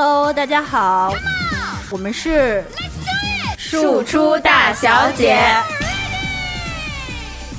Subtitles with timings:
[0.00, 1.12] Hello，大家好，
[1.90, 2.62] 我们是
[3.56, 5.42] 庶出大小姐，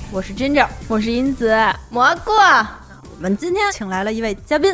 [0.10, 1.54] 我是 Ginger，我是银子，
[1.90, 2.32] 蘑菇。
[2.32, 4.74] 我们今天请来了一位嘉宾，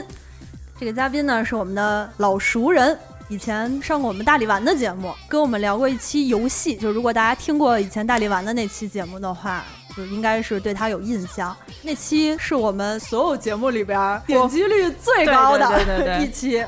[0.79, 2.95] 这个嘉宾呢是我们的老熟人，
[3.29, 6.75] 以前上过我们大力丸的节目，跟我们聊过一期游戏。
[6.75, 9.65] 就如果大家听过以前大力丸的那期节目的话，
[9.97, 11.57] 就应该是对他有印象。
[11.81, 16.51] 那期是我们所有节目里边点击率最高的一期。
[16.51, 16.67] 对，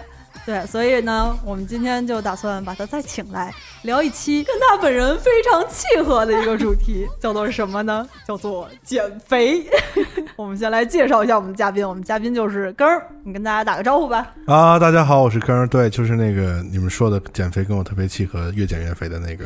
[0.66, 8.08] 所以呢，我们今天就打算把他再请来聊一期跟他本人非常契合的一个主题，叫做什么呢？
[8.26, 9.66] 叫做减肥。
[10.38, 14.34] 我们先来介绍一下我们嘉宾，我们嘉宾就是根儿，你跟大家打个招呼吧。
[14.46, 19.46] 啊，大家好，我是根儿，对，就是那个你们说的减肥跟我特别契合，越减越肥的那个。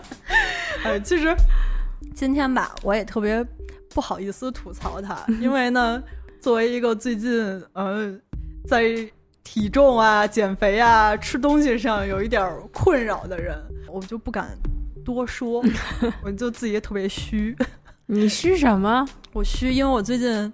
[0.84, 1.36] 哎，其实
[2.14, 3.44] 今天吧，我也特别
[3.94, 6.02] 不好意思吐槽他，因为呢，
[6.40, 8.10] 作为一个最近呃
[8.66, 9.06] 在。
[9.50, 13.56] 体重啊，减肥啊，吃东西上有一点困扰的人，
[13.90, 14.50] 我就不敢
[15.02, 15.64] 多说，
[16.22, 17.56] 我就自己特别虚。
[18.04, 19.08] 你虚什么？
[19.32, 20.52] 我虚，因为我最近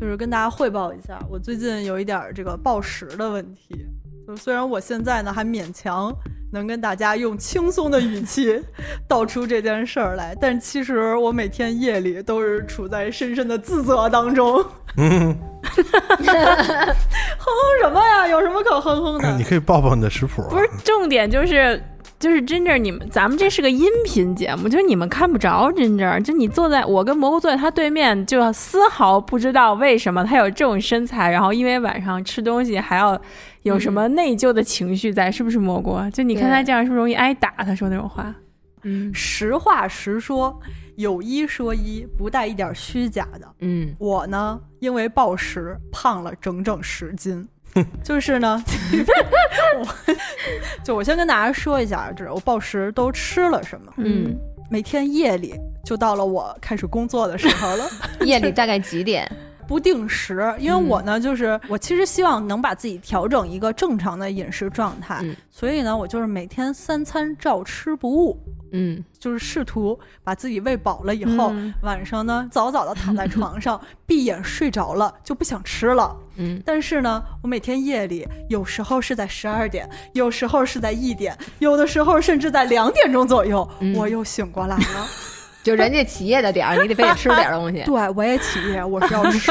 [0.00, 3.84] 就是跟大家汇报一下，我最近有一点这个暴食的问题。
[4.28, 6.12] 就虽然我现在呢还勉强
[6.52, 8.62] 能跟大家用轻松的语气
[9.08, 14.64] 道出这件事儿来，但其实我每天夜里都是处在深深的自责当中。
[14.96, 15.84] 嗯，哼
[16.24, 18.26] 哼什么呀？
[18.28, 19.36] 有什么可哼哼的？
[19.36, 20.42] 你可以报报你的食谱。
[20.48, 21.82] 不是重点，就是
[22.18, 26.22] 就是真正你们咱们这是个音频节目，就是你们看不着真正。
[26.24, 33.20] 就你坐在我跟蘑菇坐在他对面，就丝毫不知道为什么他有这种身材，然后因为晚上吃东西还要
[33.62, 35.98] 有什么内疚的情绪在，是不是蘑菇？
[36.10, 37.50] 就你看他这样是不是容易挨打？
[37.58, 38.34] 他说那种话，
[38.84, 40.58] 嗯，实话实说。
[40.96, 43.48] 有一说一，不带一点虚假的。
[43.60, 47.46] 嗯，我呢，因为暴食胖了整整十斤。
[48.02, 48.62] 就是呢，
[49.78, 50.14] 我
[50.82, 53.92] 就我先跟大家说一下，这我暴食都吃了什么。
[53.98, 54.34] 嗯，
[54.70, 55.54] 每天夜里
[55.84, 57.86] 就到了我开始工作的时候了。
[58.24, 59.30] 夜里大概几点？
[59.66, 68.38] 不定时，因为我呢，就是我其实希望能把自己调整一个正常的饮食状态，所以呢，我就是每天三餐照吃不误。
[68.72, 76.14] 嗯，就是试图把自己喂饱了以后，晚上呢早早的躺在床上， 闭眼睡着了，就不想吃了。
[76.36, 85.06] 嗯，但是呢，我每天夜里有时候是在十二点，有时候是在一点，有的时候甚至在两点钟左右，我又醒过来了。
[85.66, 87.82] 就人家起夜的点儿，你得非得吃点东西。
[87.84, 89.50] 对，我也起夜，我是要吃，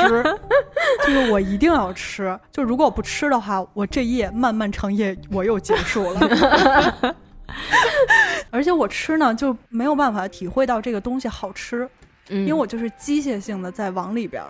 [1.05, 2.39] 就是我一定要吃。
[2.53, 7.15] 就如果我不吃的话，我这夜漫漫长夜我又结束了。
[8.49, 11.85] 而且我吃呢，就没有办法体会到这个东西好吃，
[12.29, 14.41] 因为我就是机械性的在往里边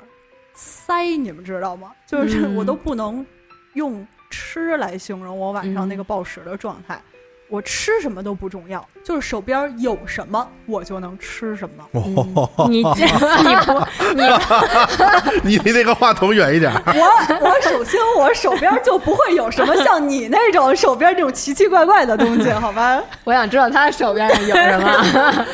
[0.53, 1.91] 塞，你们知道吗？
[2.05, 3.25] 就是我都不能
[3.73, 7.01] 用吃来形容我晚上那个暴食的状态。
[7.55, 11.85] 我吃什么都不重要，就是手边有什么我就能吃什么。
[12.67, 13.55] 你 你
[14.13, 14.23] 你
[15.43, 16.69] 你离那个话筒远一点。
[16.85, 23.01] 我我首先我手边就不会有什么像你那种手边这种奇奇怪怪的东西，好吧？
[23.23, 25.45] 我想知道他手边有什么。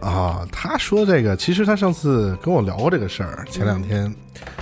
[0.00, 3.44] 啊，他说这个，其实他上次跟我聊过这个事儿。
[3.50, 4.14] 前两天，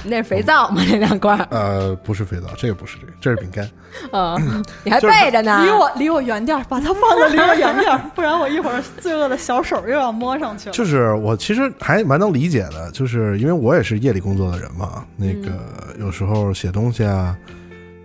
[0.02, 0.82] 那是肥皂吗？
[0.88, 1.38] 那两罐？
[1.50, 3.70] 呃，不是肥皂，这个不是这个，这是饼干。
[4.10, 4.36] 啊，
[4.82, 5.60] 你还背着呢？
[5.64, 10.72] 离我离我远点，把它放的离我远点，不然我一会儿罪恶的小手又要摸上去了。
[10.72, 15.04] 就是我其实还蛮能理解的，就是因为我也是夜里工作的人嘛。
[15.16, 15.50] 那个
[15.98, 17.36] 有时候写东西啊，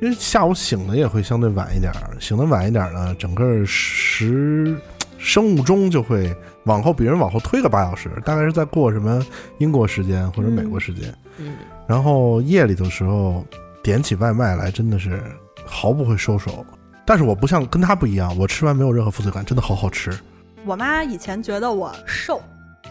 [0.02, 4.76] 因为下午醒的也会相对晚一点，醒的晚一点呢，整个时
[5.18, 6.36] 生物钟就会。
[6.66, 9.26] 往后比人往后推个八小时，大概是在过什么
[9.58, 11.14] 英国时间或者美国时间。
[11.38, 11.56] 嗯，
[11.88, 13.46] 然后夜里的时候
[13.82, 15.24] 点起外卖来，真的是
[15.66, 16.66] 毫不会收手。
[17.06, 20.18] 但是我不像跟他不一样，我吃完没有任何负罪感，真的好好吃。
[20.64, 22.40] 我妈以前觉得我瘦。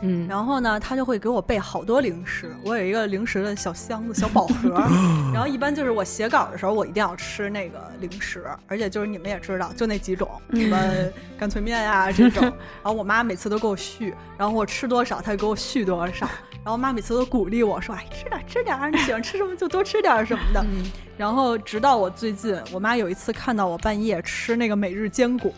[0.02, 2.55] 嗯，然后呢，他就会给我备好多零食。
[2.64, 4.70] 我有一个零食的小箱子、小宝盒，
[5.32, 10.79] 然后一般就是我写稿的时候，我一定要吃那个零食，而且就是你们也知道，就那几种，什么
[11.38, 12.43] 干脆面啊这种。
[12.82, 16.29] 然后我妈每次都给我续，然后我吃多少，她就给我续多少。
[16.62, 20.62] 然后妈每次都鼓励我说：“哎，吃点吃点，你喜欢吃什么就多吃点什么的。”
[21.17, 25.52] 然后直到我最近，我妈有一次看到我半夜吃那个每日坚果，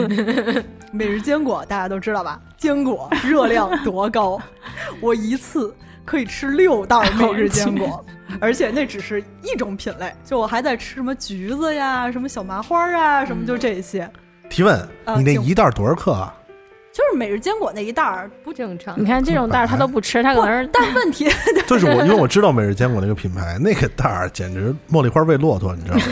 [0.92, 2.38] 每日坚果大家都知道吧？
[2.60, 4.38] 坚果热量多高？
[5.00, 5.74] 我一次
[6.04, 8.04] 可以吃六袋每日坚果，
[8.38, 14.08] 而且那只是一种品类，就我还在吃什么橘子呀、什么小麻花啊、什么就这些。
[14.50, 14.86] 提问：
[15.16, 16.34] 你那一袋多少克啊？
[16.92, 18.94] 就就是每日坚果那一袋儿不正常。
[19.00, 20.68] 你看这种袋儿他都不吃，他可能是。
[20.70, 21.26] 但问题
[21.66, 26.02] 就是我，因为我知道每日坚果那个品牌，那个袋儿简直茉莉花喂骆驼，你知道吗？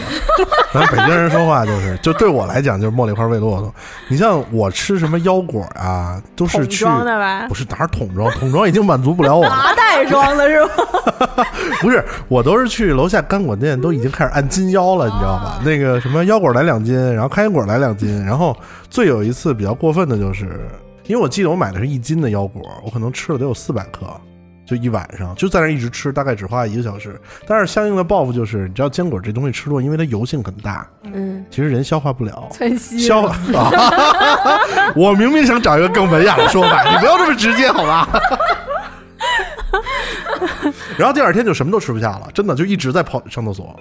[0.73, 3.75] 咱北京人说话就是，就对我来讲就是茉莉花喂骆驼。
[4.09, 7.47] 你像我吃什么腰果啊，都是去装的吧？
[7.49, 9.51] 不是哪儿桶装，桶装已经满足不了我了。
[9.51, 11.47] 麻袋装的是吧？
[11.83, 15.61] 不是，我都是去楼下干果店，都已经开始按斤腰了，你知道吧？
[15.65, 18.57] 那个什么腰果来两斤，然后开心果来两斤，然后
[18.91, 20.69] 最有一次比较过分的就是，
[21.07, 24.07] 因为我记得我买的是一斤的腰果，我可能吃了得有四百克。
[24.67, 27.19] 就一晚上就在那一直吃，大概只花一个小时。
[27.47, 32.47] 但是相应的报复就是，你知道坚果这东西吃多，因为它油性很大，嗯，其实人消化不了。
[32.79, 33.35] 消化。
[34.95, 38.21] 我明明想找一个更文雅的说法，你不要这么直接好吧？
[40.99, 43.75] 然后第二天就什么都吃不下了，真的就一直在跑上厕所，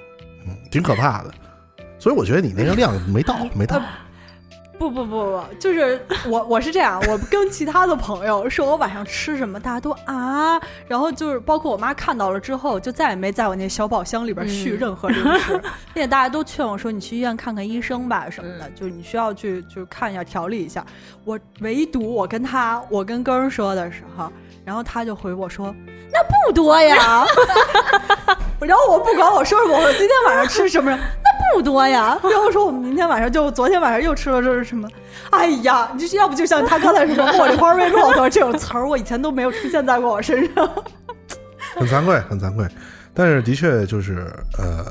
[0.47, 1.31] 嗯，挺可怕的。
[1.99, 3.81] 所以我觉得你那个量没到，没到。
[4.77, 15.57] 不不不不，就是我我是这样，我跟其他的朋友说我晚上吃什么，大家都啊，然后就是包括我妈看到了之后，就再也没在我那小宝箱里边续任何零食，
[15.93, 20.85] 并且大家都劝我说你去医院看看医生吧什么的，就是你需要去就是看一下调理一下。
[21.25, 24.31] 我唯独我跟他我跟根儿说的时候，
[24.63, 25.73] 然后他就回我说
[26.11, 27.25] 那不多呀
[28.61, 30.97] 然后我不管我说什么，我今天晚上吃什么。
[31.55, 34.87] 不多呀， 然后说我们明天晚上就昨天晚上又吃了这是什么？
[35.31, 40.69] 哎呀，你就要不就像他刚才说“茉莉花喂骆驼”这种词儿，我以前都没有出现在过我身上。
[41.75, 42.67] 很惭愧，很惭愧，
[43.13, 44.27] 但是的确就是
[44.57, 44.85] 呃，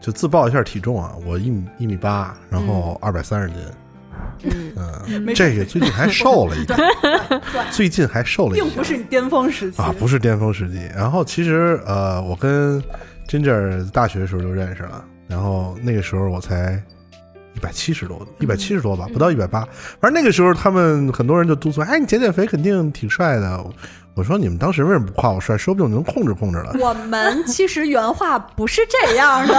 [0.00, 6.78] 就自报一下体重啊，我一米一米八，然后二百三十斤，嗯，这个最近还瘦了一点，
[7.70, 10.90] 最近还瘦了，一点，并不是你巅峰时期啊，不是巅峰时期。
[10.94, 12.82] 然后其实呃，我跟
[13.28, 15.04] Ginger 大学的时候就认识了。
[15.30, 16.82] 然后那个时候我才
[17.54, 19.60] 一百七十多，一百七十多吧，不到一百八。
[20.00, 23.64] 反正那个时候他们很多人就督促，哎，你减减肥肯定挺帅的。
[24.16, 25.56] 我说你们当时为什么不夸我帅？
[25.56, 26.74] 说不定我能控制控制了。
[26.80, 29.54] 我们其实原话不是这样的，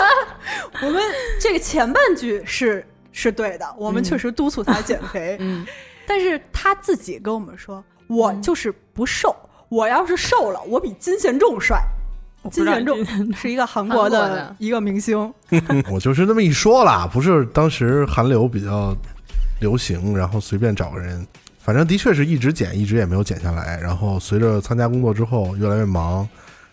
[0.82, 1.02] 我们
[1.38, 5.36] 这个前半句是是对的，我们确实督促他减肥。
[5.38, 5.66] 嗯，
[6.06, 9.36] 但是他自己跟我们说，我就是不瘦，
[9.68, 11.78] 我要是瘦了，我比金贤重帅。
[12.50, 13.04] 金贤重
[13.34, 15.32] 是一个韩国的一个明星，
[15.90, 18.94] 我就是那么一说啦，不是当时韩流比较
[19.60, 21.26] 流行，然后随便找个人，
[21.58, 23.78] 反正的确是一直减，一直也没有减下来。
[23.80, 26.28] 然后随着参加工作之后越来越忙，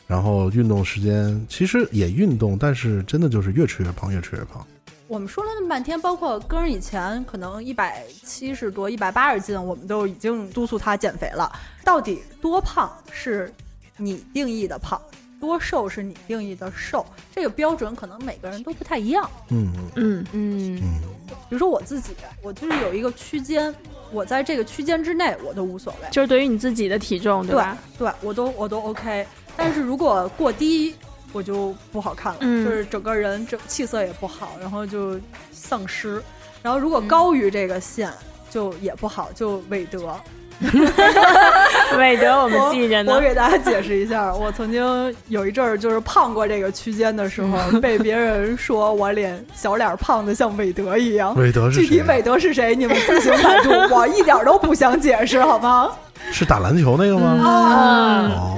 [0.08, 4.66] 然后运动时间其实也运动，但是真的就是越吃越胖，越吃越胖。
[5.08, 11.52] 我们说了那么半天，包括哥儿以前可能一百七十多、一百八十斤，我们都已经督促他减肥了。
[11.84, 13.54] 到底多胖是
[13.98, 15.02] 你定义的胖？
[15.42, 17.06] 多瘦是你定义的瘦，
[17.36, 19.30] 这个标准可能每个人都不太一样。
[19.50, 21.02] 嗯嗯嗯嗯。
[21.50, 22.12] 比如说我自己，
[22.44, 23.74] 我就是有一个区间，
[24.12, 26.08] 我在这个区间之内我都无所谓。
[26.12, 27.78] 就是对于你自己的体重，对吧？
[27.98, 29.26] 对，我都我都 OK。
[29.58, 30.96] 但是如果过低，
[31.34, 35.20] 我就不好看了，就是整个人整气色也不好，然后就
[35.52, 36.22] 丧失。
[36.62, 38.14] 然后如果高于这个线，
[38.50, 40.16] 就也不好，就韦德。
[41.98, 43.14] 韦德，我们记着呢。
[43.16, 51.34] 我给大家解释一下，我曾经有一阵儿就是胖过这个区间的时候，被别人说我脸小脸胖的像韦德一样。
[51.36, 52.76] 韦德是具体韦德是谁？
[52.76, 55.92] 你们自行百度，我一点都不想解释，好吗？
[56.32, 57.28] 是打篮球那个吗？
[57.50, 58.58] 啊。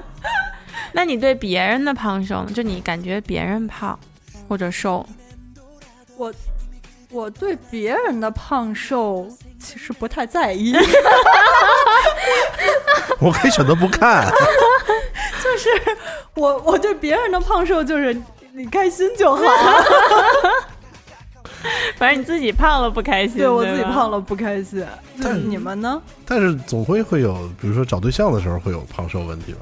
[0.92, 3.98] 那你对别人的胖瘦，就你感觉别人胖
[4.48, 5.06] 或者瘦，
[6.16, 6.32] 我。
[7.10, 9.28] 我对别人的胖瘦
[9.64, 10.74] 其实不太在意，
[13.18, 14.28] 我可以选择不看。
[15.42, 15.70] 就是
[16.34, 18.14] 我我对别人的胖瘦就是
[18.52, 19.42] 你开心就好，
[21.96, 23.38] 反正你自己胖了不开心。
[23.38, 24.84] 对我自己胖了不开心。
[25.22, 26.00] 但你们呢？
[26.26, 29.60] 但是总会会有，比如说找对象的时候会有胖瘦问题吧？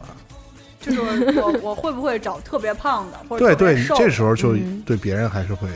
[0.80, 3.18] 就是我我会不会找特别胖的？
[3.28, 5.68] 或者对对，这时候就对别人还是会。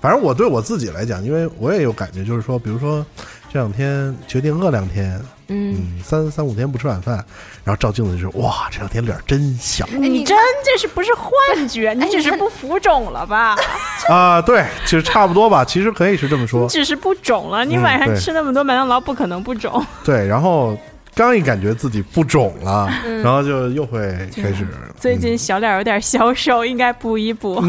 [0.00, 3.04] 反正我对我自己来讲，因为我也有感觉，就是说，比如说
[3.52, 7.16] 这两天决定饿两天，嗯，三三五天不吃晚饭，
[7.64, 9.86] 然后照镜子就说，哇，这两天脸真小。
[9.88, 11.92] 你真这是不是幻觉？
[11.92, 13.54] 你只是不浮肿了吧？
[14.08, 15.62] 啊，对，其实差不多吧。
[15.64, 17.64] 其实可以是这么说，只是不肿了。
[17.64, 19.84] 你晚上吃那么多麦当劳，不可能不肿。
[20.02, 20.74] 对，然后
[21.14, 22.88] 刚一感觉自己不肿了，
[23.22, 24.00] 然后就又会
[24.34, 24.66] 开始。
[24.96, 27.62] 最近小脸有点消瘦，应该补一补。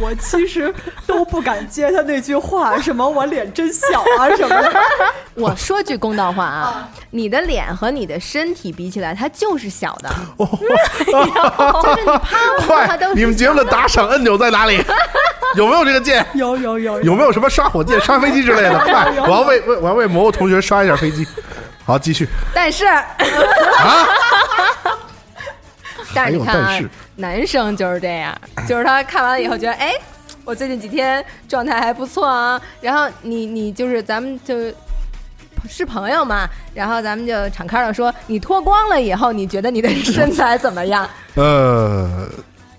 [0.00, 0.72] 我其实
[1.06, 4.72] 都不敢接他那句话，什么我脸真小啊什么的。
[5.34, 14.82] 我说句公道话啊，你的脸和你的身体比起来，它就是小的， 就是你趴不它快都，你们节目的打赏按钮在哪里？
[15.56, 16.24] 有没有这个键？
[16.34, 18.78] 有有有有没有什么刷火箭、刷飞机之类的？
[18.78, 21.26] 快，我要为为我要为蘑菇同学刷一下飞机。
[21.84, 22.28] 好，继续。
[22.54, 23.06] 但是，啊，
[26.14, 26.88] 但是你看
[27.20, 28.36] 男生就是这样，
[28.66, 29.92] 就是他看完了以后觉得，哎，
[30.44, 32.60] 我最近几天状态还不错啊。
[32.80, 34.56] 然后你你就是咱们就
[35.68, 41.08] 是朋友嘛，然后咱们就敞开了说，你脱光了以后，你觉得你的身材怎么样？
[41.34, 42.28] 呃，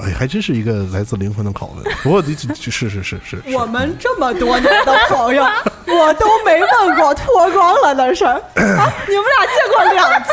[0.04, 1.84] 哎，还真是一个来自灵魂的拷问。
[2.04, 5.44] 不过，是是是是 是，我们这么多年的朋友，
[5.88, 8.94] 我都没问过脱光了的事儿啊！
[9.08, 10.32] 你们俩见过两次，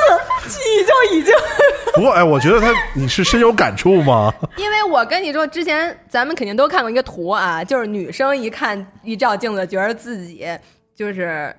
[0.48, 1.34] 记忆就已经
[1.94, 4.32] 不过，哎，我觉得他你是深有感触吗？
[4.56, 10.46] 因为我跟你说，之前咱们肯定都看过一个图啊，就是女生一看一照镜子，觉得自己
[10.96, 11.54] 就是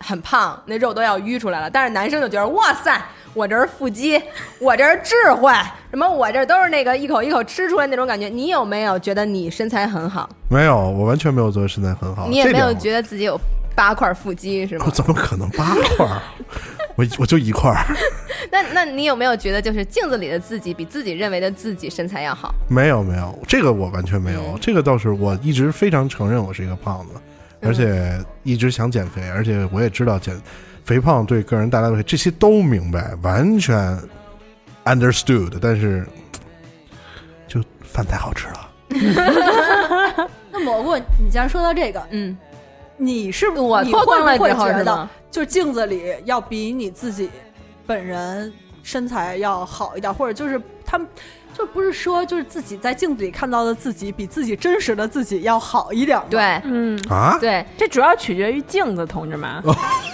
[0.00, 1.70] 很胖，那肉都要淤出来了。
[1.70, 3.00] 但是男生就觉得，哇塞，
[3.34, 4.20] 我这是腹肌，
[4.58, 5.52] 我这是智慧，
[5.90, 8.28] 什么我这都是那个一口一口吃出来那种感觉。
[8.28, 10.28] 你有没有觉得你身材很好？
[10.48, 12.28] 没有，我完全没有觉得身材很好。
[12.28, 13.38] 你也没有觉得自己有
[13.74, 14.90] 八块腹肌是吗我？
[14.90, 16.06] 怎么可能八块？
[16.96, 17.84] 我我就一块儿，
[18.50, 22.54] 那那你有没有觉得，就是镜子里的自己比自己认为的自己身材要好？
[22.68, 24.40] 没有没有，这个我完全没有。
[24.40, 27.20] 嗯这个倒是我一直非常承认我是一个胖子，
[27.66, 30.40] 而且一直想减肥，而且我也知道减
[30.84, 33.98] 肥胖对个人带来的这些都明白，完全
[34.84, 35.58] understood。
[35.60, 36.06] 但是
[37.48, 38.70] 就饭太好吃了，
[40.50, 42.36] 那蘑菇，你既然说到这个，嗯，
[42.96, 47.30] 你是我你脱光了会不会之后觉得是吗，就镜子里要比你自己
[47.86, 51.06] 本人身材要好一点，或者就是他们
[51.56, 57.38] 就不是说就是自己在镜子里看到的自己比自己真实的自己要好一点吗？，对嗯，啊？
[57.40, 59.50] 对这主要取决于镜子，同志们，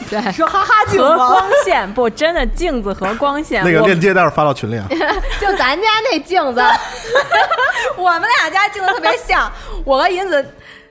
[0.08, 1.00] 对， 说哈哈镜？
[1.02, 3.62] 和光线不真的镜子和光线。
[3.66, 4.87] 那个链接待会儿发到群里啊。
[5.40, 6.62] 就咱家那镜子，
[7.96, 9.50] 我们俩家镜子特别像，
[9.84, 10.46] 我和银子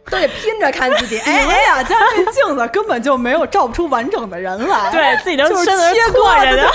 [0.09, 1.19] 都得拼着看自己。
[1.25, 4.91] 哎，呀家那镜子根本就没有照不出完整的人来。
[4.91, 6.69] 对自己都是身子切过着的，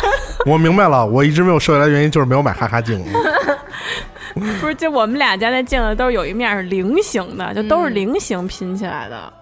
[0.46, 3.04] 我明白了， 我一直没有瘦下来的原因就是没有买哈哈镜。
[4.34, 4.74] 不是？
[4.74, 9.32] 就我们俩家那镜子都是有一面是菱形的，就都是菱形拼起来的，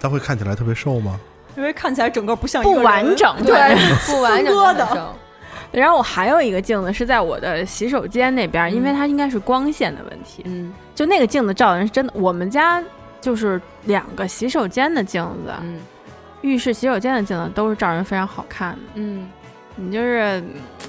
[0.00, 1.18] 它会看起来特别瘦吗？
[1.54, 3.36] 因为看起来整个不像一不完整。
[3.44, 3.54] 对，
[4.06, 5.14] 不完整的。
[5.72, 10.42] 然后我还有一个镜子是在我的洗手间那边，因为它应该是光线的问题。
[10.44, 12.82] 嗯就那个镜子照的人是真的，我们家
[13.20, 15.80] 就是两个洗手间的镜子，嗯
[16.42, 18.78] 浴室洗手间的镜子都是照人非常好看的。
[18.96, 19.28] 嗯，
[19.76, 20.42] 你就是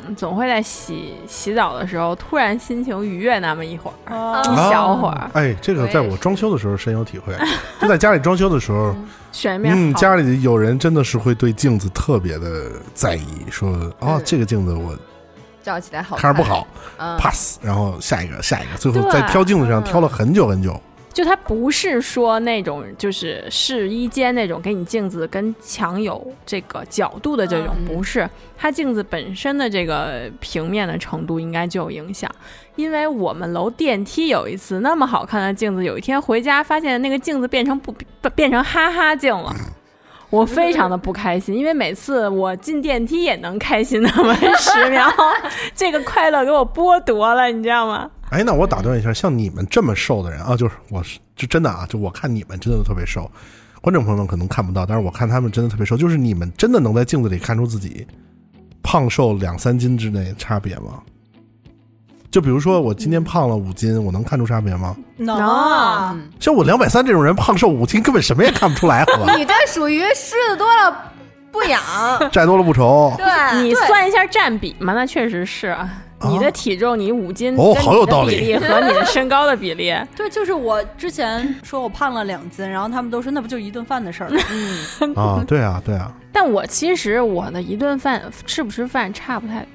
[0.06, 7.34] 嗯总会在洗洗澡的时候突然心情愉悦那么一会儿，啊一小会儿，哎，这个在我装修的时候深有体会。
[7.80, 8.96] 就在家里装修的时候，
[9.32, 14.96] 选一面嗯，家里有人真的是会对镜子特别的在意，说哦嗯，这个镜子我
[15.64, 16.34] 照起来好看。
[16.34, 20.80] 着不好嗯，pass，然后下一个，下一个，最后在挑镜子上嗯挑了很久很久。
[21.14, 28.28] 就它不是说那种就是试衣间那种给你镜子跟墙有这个角度的这种，嗯不是
[28.58, 32.30] 它镜子本身的这个平面的程度应该就有影响。
[32.76, 39.56] 因为我们楼电梯有一次那么好看的镜子，有一天回家发现那个镜子变成不不变成哈哈镜了。
[40.32, 45.08] 我非常的不开心，因为每次我进电梯也能开心那么十秒，
[45.76, 48.10] 这个快乐给我剥夺了，你知道吗？
[48.30, 53.30] 哎，那我打断一下，像你们这么瘦的人啊，就是我是就真的啊，就我看你们真的都特别瘦，
[53.82, 58.08] 观众朋友们可能看不到，但是我看他们真的特别瘦，就是你们真的能在镜子里看出自己
[58.82, 61.02] 胖瘦两三斤之内差别吗？
[62.32, 64.98] 就比如说我今天胖了五斤，我能看出差别吗？
[65.18, 65.38] 能
[66.40, 69.34] 像我两百三这种人，胖瘦五斤根本什么也看不出来，好吧？
[69.38, 71.12] 你这属于虱子多了
[71.52, 71.80] 不痒，
[72.32, 73.14] 债多了不愁。
[73.18, 74.94] 对，你算一下占比嘛？
[74.94, 75.88] 那确实是啊
[76.30, 84.40] 你的体重，你五斤你的好有道理比例和你的身高的比例， 对，就是我之前说我胖了两斤，然后他们都说那不就一顿饭的事儿吗？
[85.22, 89.66] 啊，对啊，对啊， 但我其实我的一顿饭吃不吃饭差不太，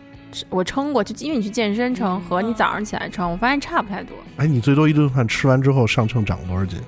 [0.48, 4.14] 我称过，就因为你去健身称和你早上起来称，我发现差不太多。
[4.36, 6.78] 哎，你最多一顿饭吃完之后上秤长多少斤？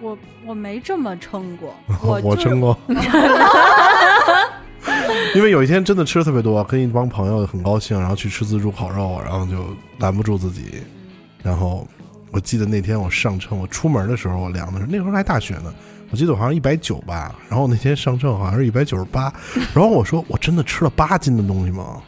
[0.00, 2.76] 我我没这么称过， 我就是称过。
[5.34, 9.64] 因为有一天真的吃的特别多，跟一帮朋友很高兴，然后去吃自助烤肉，然后就
[9.98, 10.82] 拦不住自己。
[11.42, 11.86] 然后
[12.30, 15.72] 我记得那天我上秤，我出门的时候我量的是，那时候还大雪呢，
[16.10, 17.34] 我记得我好像一百九吧。
[17.48, 19.32] 然后那天上秤好像是一百九十八。
[19.74, 22.02] 然后我说我真的吃了八斤的东西吗？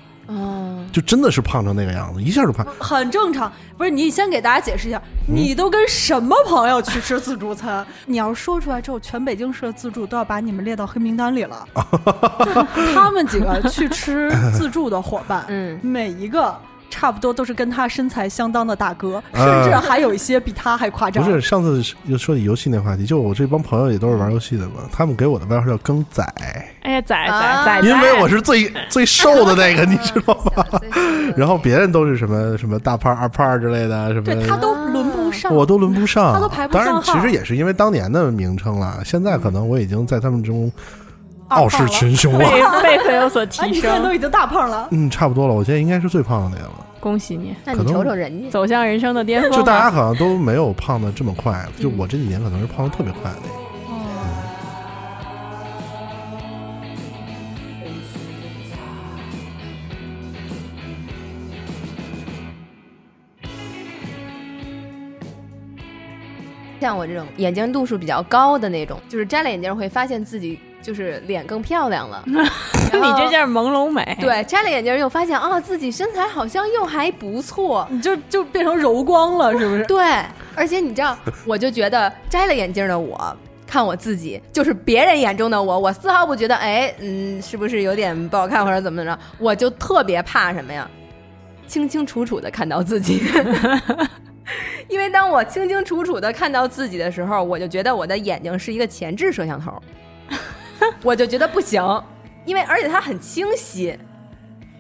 [0.94, 2.64] 哦，就真的是胖成那个样子，一下就胖。
[2.78, 3.52] 很正常。
[3.76, 7.84] 不是你先给大家解释一下，你都跟什么朋友去吃自助餐？
[8.06, 11.66] 你要说出来之后，全北京市的自助都要把你们列到黑名单里了。
[12.94, 16.56] 他们几个去吃自助的伙伴，嗯，每一个。
[16.90, 21.24] 差不多都是跟他身材相当的大哥，呃甚至还有一些比他还夸张。
[21.24, 26.22] 不是上次又说起游戏那话题，就我这帮朋友也都是玩游戏的嘛，他们给我的外号叫更仔，
[26.82, 27.64] 哎呀，仔啊。
[27.64, 30.64] 仔仔，因为我是最 最瘦的那个，你知道吗？
[31.36, 41.03] 然后别人都是什么什么大胖、二胖之类的，什么对他都轮不上，我都轮不上，他都排不当然，其实也是因为当年的名称了，现在可能我已经在他们中二
[41.54, 42.38] 傲视群雄啊。
[42.82, 44.88] 辈辈分有所哎，提你现在都，已经大胖了。
[44.90, 46.86] 嗯，差不多了，我现在应该是最胖的那个了。
[47.00, 49.52] 恭喜你那你瞅瞅人家，走向人生的巅峰。
[49.52, 53.64] 就大家好像都没有胖的这么快，就我这几年可能是胖的特别快的那个。
[66.80, 72.22] 像我这种眼睛度数比较高的那种，就是摘了眼镜会发现自己就是脸更漂亮了。
[72.28, 77.88] 你这件朦胧美，，对，摘了眼镜又发现啊，自己身材好像又还不错。
[77.90, 79.84] 你就就变成柔光了，是不是？
[79.88, 80.04] 对，
[80.54, 83.34] 而且你知道，我就觉得摘了眼镜的我。
[83.66, 89.18] 看我自己，就是别人眼中的我，我丝毫不觉得，哎，嗯，是不是有点不好看或者怎么着？
[89.38, 90.88] 我就特别怕什么呀？
[91.66, 93.24] 清清楚楚的看到自己，
[94.86, 99.72] 因为当我清清楚楚的看到自己的时候，我就觉得我的眼睛是一个前置摄像头，
[101.02, 101.82] 我就觉得不行，
[102.44, 103.96] 因为而且它很清晰，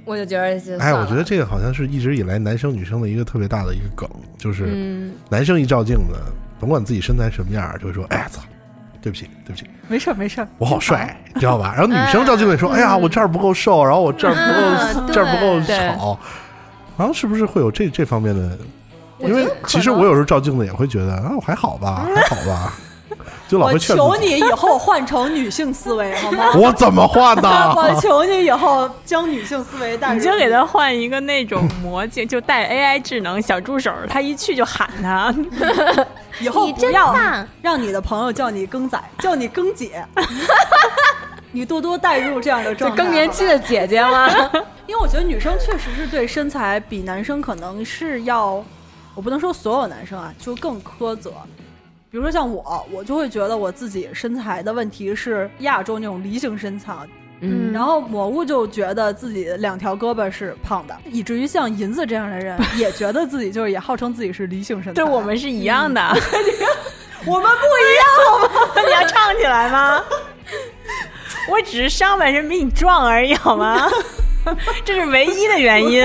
[0.04, 4.08] 我就觉得就哎，我觉得这个好像是一直以来男生女生的一个特别大的一个梗，
[4.38, 6.14] 就是嗯，男生一照镜子，
[6.60, 8.40] 甭管自己身材什么样，就会说：“哎呀操，
[9.00, 15.96] 对不起，对不起，没事儿没事儿，我好帅， 你知道吧？”然后女生照镜子说：“哎呀，我这儿不够瘦，然后我这儿不嗯够， 这儿不够对。
[15.96, 16.18] 吵。”
[16.96, 18.56] 然后是不是会有这这方面的？
[19.20, 22.72] 因为其实我有时候照镜子也会觉得啊，我还好吧，还好吧，
[23.48, 23.78] 就老我。
[23.78, 26.52] 求你以后换成女性思维好吗？
[26.56, 27.48] 我怎么换的？
[27.76, 30.14] 我求你以后将女性思维带入。
[30.14, 35.34] 你就给他换一个那种魔镜，就带 AI 智能小助手，他一去就喊他。
[36.40, 37.14] 以后你不要
[37.62, 40.04] 让你的朋友叫你更仔，叫你更姐。
[41.52, 42.96] 你多多带入这样的状态。
[42.96, 44.28] 更年期的姐姐吗？
[44.86, 48.62] 因为我觉得女生确实是对身材比男生可能是要，
[49.14, 51.32] 我不能说所有男生啊，就更苛责。
[52.14, 56.94] 比如说像我，我就会觉得我自己身材的问题是亚洲那种梨形身材，
[57.40, 65.02] 嗯然后蘑菇就觉得自己两条胳膊是胖的，以至于像银子这样的人 也觉得自己就是也号称自己是梨形身材。
[65.02, 66.00] 对我们是一样的，
[67.26, 70.00] 我们不一样吗，你要唱起来吗？
[71.50, 73.90] 我只是上半身比你壮而已，好吗？
[74.84, 76.00] 这是唯一的原因。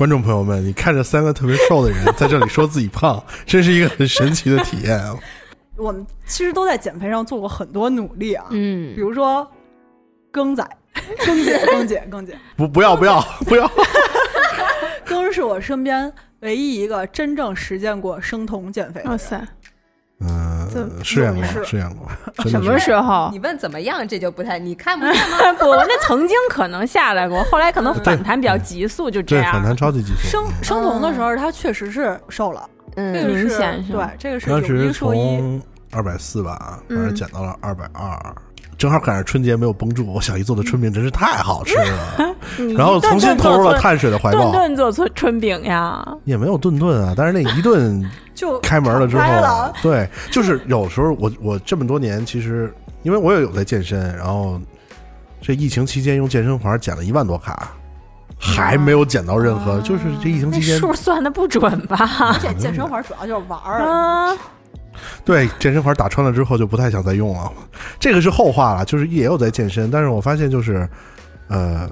[0.00, 5.14] 观众朋友们，你看着三个特别瘦的人 在这里说自己胖，真是一个很神奇的体验啊！
[5.76, 9.46] 我们其实都在减肥上做过很多努力啊，嗯比如说
[10.32, 10.66] 庚仔、
[11.20, 12.34] 庚姐、庚姐、庚姐。
[12.56, 13.70] 不，不要，不要，不要！
[15.06, 19.10] 庚是我身边唯一一个真正实践过生酮减肥的人。
[19.10, 19.36] 哇塞，
[20.20, 20.49] 嗯这，
[21.02, 22.08] 试验过，试验过，
[22.48, 23.38] 什么时候 你？
[23.38, 25.52] 问怎么样，这就不太，你看不见吗？
[25.58, 29.44] 不，那曾经可能下来过，后来可能反弹比较急速，就这样。
[29.46, 30.44] 对反弹超级急速生。
[30.62, 35.18] 生酮的时候，他确实是瘦了，嗯个明显是对，这个是当有一时说一。
[35.18, 38.16] 从二百四吧，反嗯正减到了二百二，
[38.80, 40.10] 正好赶上春节没有绷住。
[40.10, 42.34] 我小姨做的春饼真是太好吃了，
[42.74, 44.50] 然后重新投入了碳水的怀顿抱。
[44.52, 48.02] 顿顿做春春饼呀，也没有顿顿啊，但是那一顿
[48.34, 49.22] 就开门了之后
[49.82, 54.58] 对，就是有时候我我这么多年，其实因为我也有在健身，然后
[55.42, 57.72] 这疫情期间用健身环减了一万多卡，
[58.38, 62.38] 还没有减到任何，就是这疫情期间数算的不准吧而？
[62.40, 64.34] 且 健身环主要就是玩儿，啊，
[65.24, 67.52] 对健身环打穿了之后就不太想再用了，
[67.98, 70.88] 这个是后话了，就是也有在健身，但是我发现就是
[71.48, 71.88] 呃。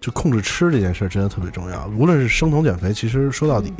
[0.00, 3.72] 就控制吃这件事儿真的特别重要，无论是生酮减肥，其实说到底，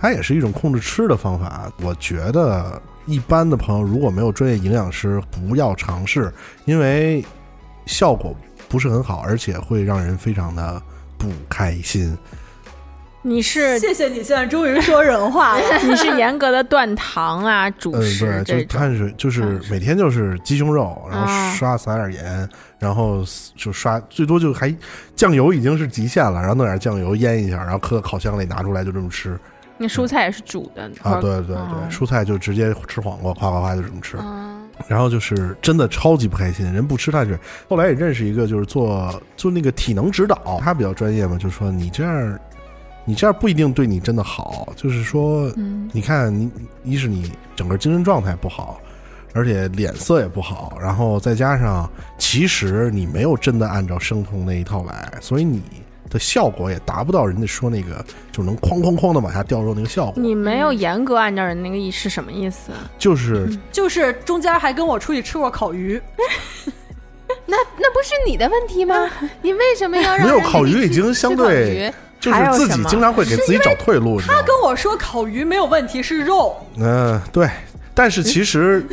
[0.00, 1.70] 它也是一种控制吃的方法。
[1.80, 7.24] 我觉得一般的朋友如果没有专业营养师，不要尝试，因为
[7.86, 8.34] 效果
[8.68, 10.82] 不是很好，而且会让人非常的
[11.16, 12.18] 不开心。
[13.22, 15.62] 你是谢谢你现在终于说人话了。
[15.86, 18.68] 你是严格的断糖啊，主嗯，食对，就。
[18.68, 23.22] 碳水，就是每天就是鸡胸肉，然后啊刷撒点盐，然后
[23.56, 24.74] 就刷，最多就还
[25.14, 29.38] 酱油已经是极限了，然后弄点酱油腌一下，然后搁烤箱里拿出来就这么吃
[29.76, 31.20] 那蔬菜也是煮的啊！
[31.20, 34.16] 对对对，哦蔬菜就直接吃黄瓜，夸夸夸就这么吃。
[34.20, 37.38] 嗯，然后就是真的超级不开心，人不吃碳水。
[37.66, 42.38] 后来也认识一个，就是做做那个体能指导，他比较专业嘛，就说你这样，
[43.10, 44.72] 你这样不一定对你真的好。
[44.76, 45.52] 就是说，
[45.92, 46.50] 你看你
[46.84, 48.80] 一是你整个精神状态不好，
[49.34, 55.60] 而且脸色也不好，然后再加上其实你没有真的按照生酮那一套来，所以你。
[56.12, 60.14] 的效果也达不到人家说那个就能哐哐哐的往下掉肉那个效果。
[60.16, 62.72] 你没有严格按照人那个意是什么意思？
[62.98, 66.02] 就是就是中间还跟我出去吃过烤鱼，
[67.46, 69.08] 那那不是你的问题吗？
[69.40, 74.20] 你为什么要让没有烤鱼已经相对就是自己经常会给自己找退路。
[74.20, 76.54] 他跟我说烤鱼没有问题，是肉。
[76.76, 77.48] 嗯，对。
[77.92, 78.86] 但是其实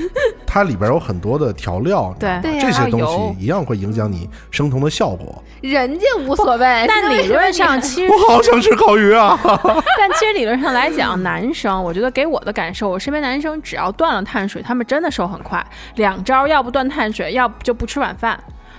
[0.46, 5.42] 它里边有很多的调料，对这些东西一样会影响你生酮的效果。
[5.62, 9.40] 人家无所谓，但理论上其实我好想吃烤鱼啊！
[9.98, 15.66] 但其实理论上来讲，男生我觉得给我的感受，我身边男生只要断了碳水，他们真的瘦很快。
[15.96, 18.38] 两招，要不断碳水，要不就不吃晚饭，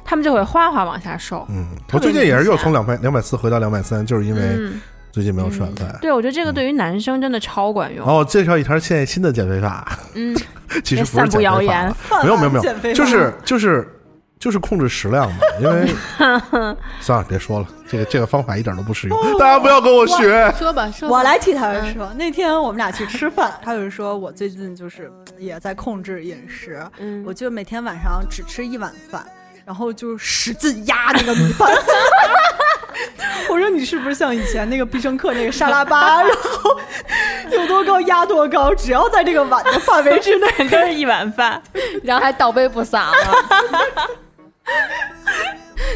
[0.08, 1.46] 他们就会哗哗往下瘦。
[1.50, 4.72] 嗯，我最近也是又从两百两百四回到两百三，就是因为。
[5.10, 8.06] 最近没有吃晚饭，对我觉得这个对于男生真的超管用。
[8.06, 9.98] 哦，介绍一条现在新的减肥法。
[10.14, 10.36] 嗯，
[10.84, 11.66] 其实不是减肥
[11.96, 13.88] 法，没有没有没有，就是就是
[14.38, 15.38] 就是控制食量嘛。
[15.60, 15.92] 因为
[17.00, 20.52] 算了，别说了，这个这个方法一点都不适用，大家不要跟我学。
[20.58, 22.12] 说吧，说我来替他说。
[22.14, 29.24] 那天我们俩去吃饭，他就说我最近就是也在控制饮食，嗯我就每天晚上只吃一碗饭，
[29.68, 31.70] 然后就使劲压那个米饭。
[33.50, 36.80] 我说你是不是像以前那个必胜客那个沙拉吧，然后
[37.50, 41.62] 有多高压多高，只要在这个碗的范围之内 都是一碗饭，
[42.02, 43.14] 然后还倒杯不洒了。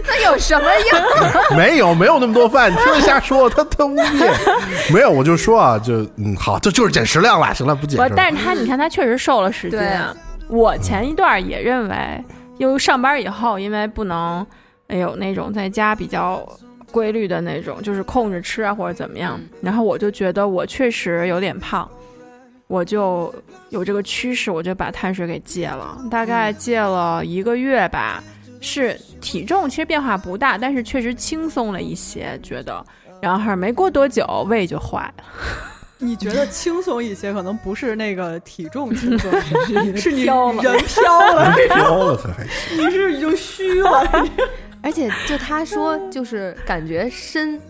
[0.07, 0.67] 那有什么
[1.51, 1.57] 用？
[1.57, 4.93] 没有，没有那么多饭，你听他瞎说，他他污蔑。
[4.93, 7.99] 没有，我就说啊，就嗯，好，这就是减食量了，行了，不减。
[8.15, 10.15] 但是他你看他确实瘦了十斤啊。
[10.49, 12.25] 我前一段也认为，
[12.59, 14.47] 因为上班以后，因为不能，
[14.89, 16.47] 哎呦那种在家比较。
[16.91, 19.41] 规律的那种，就是控制吃啊，或者怎么样。
[19.63, 21.91] 然后我就觉得我确实有点胖，
[22.67, 23.35] 我就
[23.71, 25.99] 有这个趋势，我就把碳水给戒了。
[26.11, 28.23] 大概戒了一个月吧，
[28.61, 32.85] 是体重其实变化不大，但是确实轻松了一些，觉得。
[33.23, 35.25] 然后没过多久，胃就坏了。
[36.03, 39.31] 你觉得轻松一些，可能不是那个体重轻松，
[39.97, 42.45] 是你飘了，人飘了，飘了还
[42.77, 44.29] 你是已经虚了。
[44.83, 47.61] 而且就他说，就是感觉身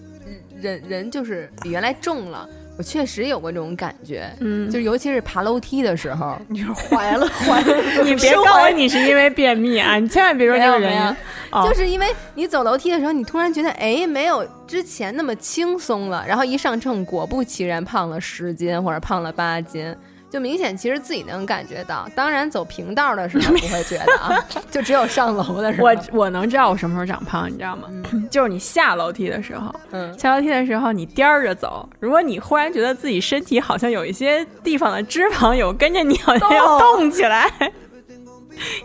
[0.59, 2.49] 人人就是比原来重了。
[2.77, 7.63] 我确实有过这种感觉，嗯，就尤其是爬楼梯的时候， 你是怀了 怀，
[8.03, 9.97] 你别告诉我你是因为便秘啊！
[9.97, 11.17] 你千万别说这个原因，
[11.65, 19.95] 就是因为你走楼梯的时候，你突然觉得哎，没有之前那么轻松了，然后一上秤，果不其然胖了十斤或者胖了八斤。
[20.33, 22.09] 就明显，其实自己能感觉到。
[22.17, 25.87] 当然，走平道的时候不会觉得啊，就只有上楼的时候。
[25.87, 27.89] 我我能知道我什么时候长胖，你知道吗？
[28.31, 31.87] 就是你下楼梯的时候，嗯，下楼梯的时候你颠着走。
[32.01, 37.53] 如果你忽然觉得自己身体好像有一些地方的脂肪有跟着你好像要动起来，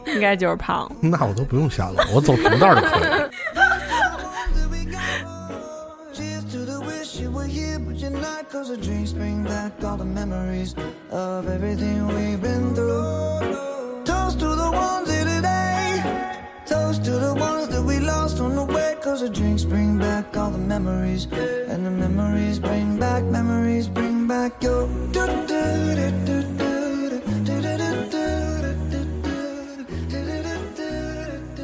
[0.06, 0.92] 应该就是胖。
[1.02, 3.12] 那我都不用下楼，我走平道就可以。
[8.27, 10.75] Cause the drinks bring back all the memories
[11.12, 14.03] of everything we've been through.
[14.05, 16.03] Toast to the ones here today.
[16.67, 18.97] Toast to the ones that we lost on the way.
[19.01, 21.27] Cause the drinks bring back all the memories.
[21.69, 24.88] And the memories bring back, memories bring back your.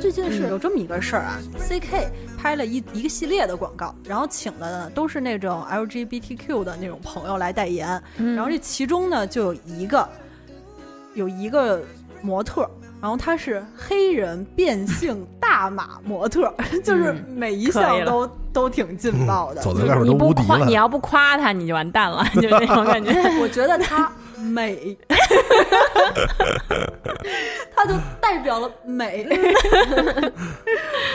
[0.01, 2.11] 最近是有这么一个事儿啊，CK
[2.44, 10.10] 拍了一一个系列的广告，然后请的呢都是那种 LGBTQ 的那种朋友来代言，然后这其中呢就有一个
[11.14, 11.82] 有一个
[12.22, 12.70] 模特，
[13.02, 16.54] 然后他是黑人变性大码模特，
[16.84, 20.66] 就是每一项都都挺劲爆的，走在外边都无敌了。
[20.66, 23.14] 你要不夸他，你就完蛋了， 就那种感觉。
[23.40, 24.12] 我觉得他。
[24.44, 24.98] 美，
[27.76, 29.26] 它就代表了美。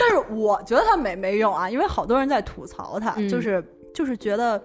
[0.00, 3.62] 但是我觉得它美没用啊，因为好多人在吐槽它，就是
[3.94, 4.62] 就是觉得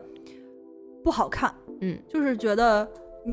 [1.04, 1.54] 不好看。
[1.82, 2.88] 嗯，就是觉得，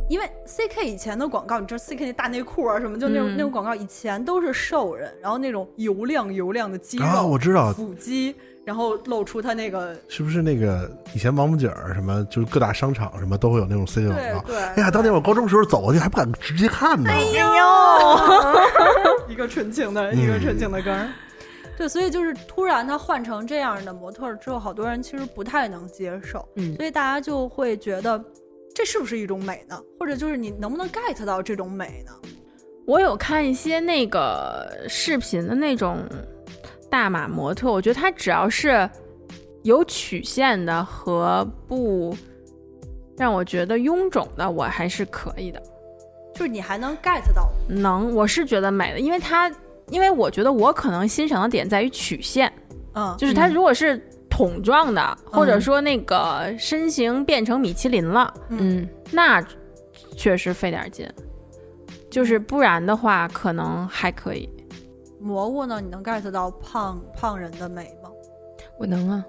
[0.09, 8.35] 因为 C K 以前的广告，你知道 C K 那大内裤啊什么，就那种那种广告，以前都是瘦人，然后那种油亮油亮的肌肉，我知道腹肌。
[8.71, 14.45] 然后露出他那个，是不是那个以前王府井什么，就是各大商场什么都会有那种 C 广告。
[14.47, 17.11] 对，哎呀，当年我高中时候走过去还不敢直接看呢。
[17.11, 17.27] 哎呦，
[19.29, 20.97] 一个纯情的，一个纯情的歌。
[21.77, 26.49] 对，所以就是突然他换成这样的模特之后，好多人其实不太能接受。
[26.55, 28.25] 嗯，所以大家就会觉得
[28.73, 29.77] 这是不是一种美呢？
[29.99, 32.13] 或者就是你能不能 get 到这种美呢？
[32.87, 35.99] 我有看一些那个视频的那种
[36.91, 38.89] 大码模特，我觉得他只要是
[39.63, 42.17] 有曲线的和不
[43.17, 45.63] 让我觉得臃肿的，我还是可以的。
[46.35, 49.51] 就是你还能 get 到，能，我是觉得美的，因为它，
[49.89, 52.51] 因为我觉得我可能欣赏的点在于曲线，
[52.95, 59.45] 嗯，就是它如果是桶状的，或者说那个身形变成米其林了，嗯，那
[60.17, 61.07] 确实费点劲。
[62.11, 64.49] 就是不然的话，可能还可以。
[65.21, 65.81] 蘑菇呢？
[65.81, 68.11] 你能 get 到胖胖人的美吗？
[68.79, 69.25] 我能啊。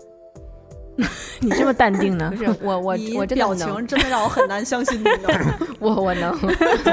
[1.40, 2.32] 你这么淡定呢？
[2.38, 5.30] 不是我 我我真的表情真的让我很难相信你呢。
[5.80, 6.38] 我我能，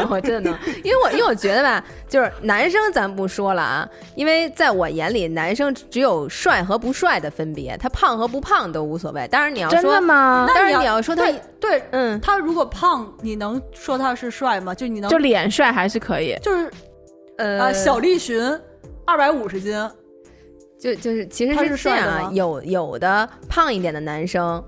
[0.08, 9.26] 我真的能，因为我因为我觉得吧，就是男生咱不说了啊，因为在我眼里，男生只有帅和不帅的分别，他胖和不胖都无所谓。
[9.28, 10.48] 当然你要说真的吗？
[10.54, 11.30] 当然你要说他
[11.60, 14.74] 对，嗯，他如果胖，你能说他是帅吗？
[14.74, 16.34] 就你能就脸帅还是可以？
[16.40, 16.70] 就是
[17.36, 18.40] 呃，小栗旬
[19.08, 19.74] 二百五十斤。
[20.78, 24.62] 就就是其实是这样啊，有有的胖一点的男生，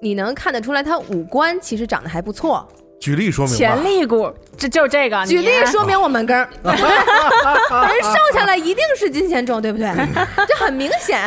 [0.00, 2.68] 你能看得出来他五官其实长得还不错。
[3.00, 5.24] 举例说明潜力股，这就这个。
[5.26, 9.88] 举例 说明我们根儿， 人瘦下来一定是金钱重，对不对？
[10.46, 11.18] 这很明显。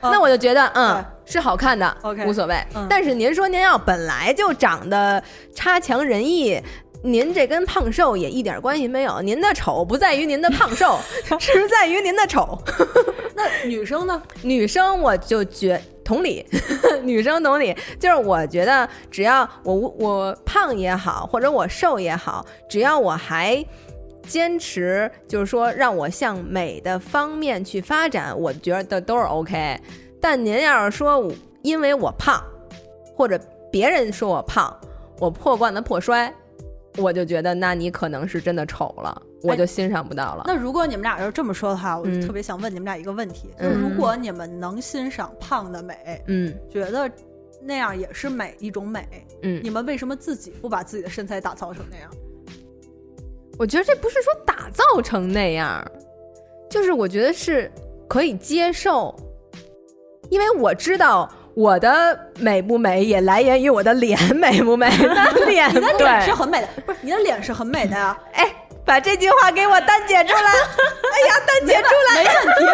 [0.00, 2.56] 那我就觉得，嗯，是好看的，OK，无所谓。
[2.88, 5.22] 但是您说您要本来就长得
[5.54, 6.60] 差强人意。
[7.02, 10.98] 您这跟胖瘦也一点关系没有，您的丑不在于您的胖瘦，
[11.40, 12.56] 是在于您的丑。
[13.34, 14.22] 那女生呢？
[14.42, 16.46] 女生我就觉同理，
[17.02, 23.64] 女生同理，就是我觉得只要我我胖也好，或者我瘦也好，只要我还
[24.28, 29.76] 坚持，就是说让我向美的方面去发展，我觉得都是 OK。
[30.20, 31.28] 但您要是说
[31.62, 32.40] 因为我胖，
[33.16, 33.40] 或者
[33.72, 34.72] 别人说我胖，
[35.18, 36.32] 我破罐子破摔。
[36.98, 40.44] 我就觉得，那你可能是真的丑了，我就欣赏不到了。
[40.46, 47.10] 那如果你们俩要是这么说的话，我就特别想问你们俩一个问题：，就如果你们能欣赏胖的美，嗯，觉得
[47.60, 49.06] 那样也是美一种美，
[49.42, 52.10] 嗯，你们为什么自己不把自己的身材打造成那样？
[53.58, 55.82] 我觉得这不是说打造成那样，
[56.68, 57.70] 就是我觉得是
[58.08, 59.14] 可以接受，
[60.28, 61.32] 因为我知道。
[61.54, 64.88] 我的美不美也来源于我的脸美不美？
[65.00, 68.18] 那脸，你的脸是很美的，不是你的脸是很美的呀？
[68.32, 70.40] 哎，把这句话给我单解出来！
[71.12, 72.64] 哎呀，单解出来，没问题，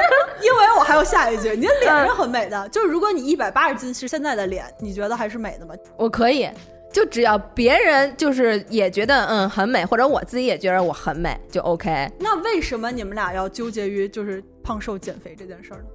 [0.46, 2.66] 因为我还有下一句，你的脸是很美的。
[2.70, 5.74] 就是如果你一百八十斤是现在的脸，你觉得还是美的吗？
[5.96, 6.48] 我可以，
[6.92, 12.08] 就只要别人就是也觉得嗯很美，或者我自己也觉得我很美，就 OK。
[12.20, 15.86] 那为什么你们俩要纠结于就是胖瘦减肥这件事儿呢？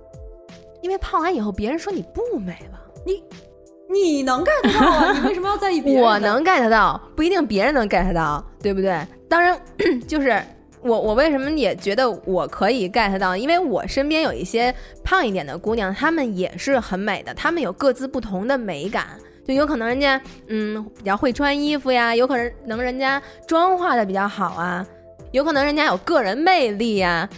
[0.83, 3.23] 因为胖完以后，别人说你不美了，你
[3.89, 5.13] 你能 get 到啊？
[5.13, 6.03] 你为什么要在意别人？
[6.03, 8.99] 我能 get 到，不一定别人能 get 到，对不对？
[9.29, 9.57] 当然，
[10.05, 10.43] 就是
[10.81, 13.37] 我我为什么也觉得我可以 get 到？
[13.37, 19.05] 因为我身边有一些胖一点的姑娘，她们也是很美的，她们有各自不同的美感，
[19.47, 24.85] 就有可能人家嗯比较会穿衣服呀，有可能能人家妆化的比较好啊，
[25.31, 27.29] 有可能人家有个人魅力呀，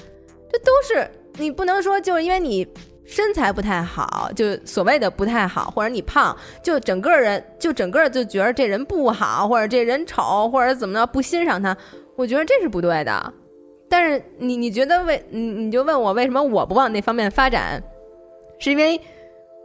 [0.52, 2.68] 这都是你不能说就是因为你。
[3.08, 11.78] 身材不太好，就所谓的不太好，或者你胖，就整个人就整个就觉得这人不好，或者这人丑，或者怎么着不欣赏他，
[12.16, 13.34] 我觉得这是不对的。
[13.88, 17.80] 但是你你觉得为你你就问我为什么我不往那方面发展，
[18.58, 19.00] 是因为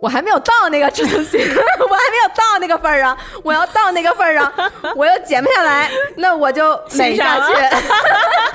[0.03, 4.53] 我还没有到那个自信， 我还没有到那个份儿上，我要到那个份儿上，
[4.94, 7.55] 我又减不下来，那我就美下去。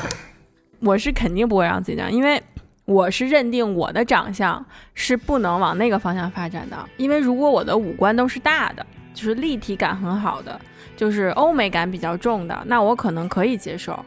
[0.82, 2.41] 我是肯定不会让自己这样，因为。
[2.86, 10.60] 我是认定我的长相是不能往那个方向发展的，因为如果我的五官都是大的，就是立体感很好的，
[10.95, 14.00] 就是欧美感比较重的，那我可能可以接受。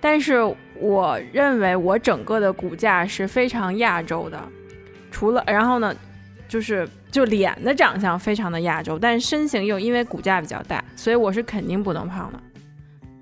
[0.00, 0.36] 但是
[0.78, 4.40] 我认为我整个的骨架是非常亚洲的，
[5.10, 5.92] 除了然后呢，
[6.46, 12.40] 就是就脸的长相非常的亚洲，但身形又因为骨架比较大，所以我是肯定不能胖的，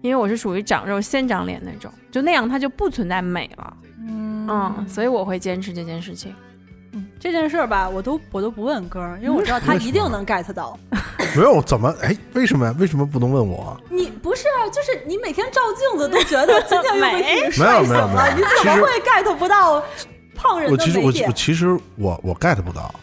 [0.02, 3.74] 因为我是属于长肉先长脸那种，就那样它就不存在美了。
[4.48, 6.34] 嗯，所以我会坚持这件事情。
[6.92, 10.78] 嗯，这件事儿吧，我都我都不问哥，因为我知道他一定能 get 到。
[11.36, 12.16] 没有怎么哎？
[12.32, 12.74] 为什么呀？
[12.78, 13.78] 为什么不能问我？
[13.90, 14.68] 你不是啊？
[14.70, 19.82] 就是你每天照镜子都觉得今天又比自己帅醒了，你怎么会 get 不到
[20.34, 21.26] 胖人的美点？
[21.26, 22.94] 我其实我我 get 不到。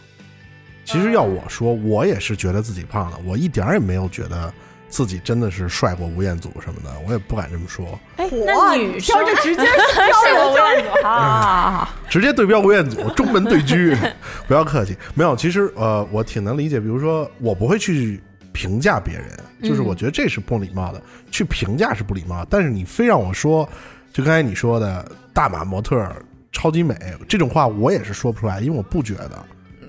[0.84, 4.52] 其实要我说，我也是觉得自己胖了，我一点也没有觉得。
[4.94, 7.98] 自己真的是帅过吴彦祖什么的，我也不敢这么说。
[8.16, 13.98] 哎，那女生就直接 帅过吴彦祖 啊，直接对标吴彦祖，中门对狙，
[14.46, 14.96] 不要客气。
[15.12, 16.78] 没有，其实呃，我挺能理解。
[16.78, 19.28] 比如说，我不会去评价别人，
[19.64, 22.46] 就是我觉得这是不礼貌的，去评价是不礼貌。
[22.48, 23.68] 但是你非让我说，
[24.12, 26.08] 就刚才你说的大码模特
[26.52, 26.96] 超级美
[27.28, 29.44] 这种话，我也是说不出来，因为我不觉得。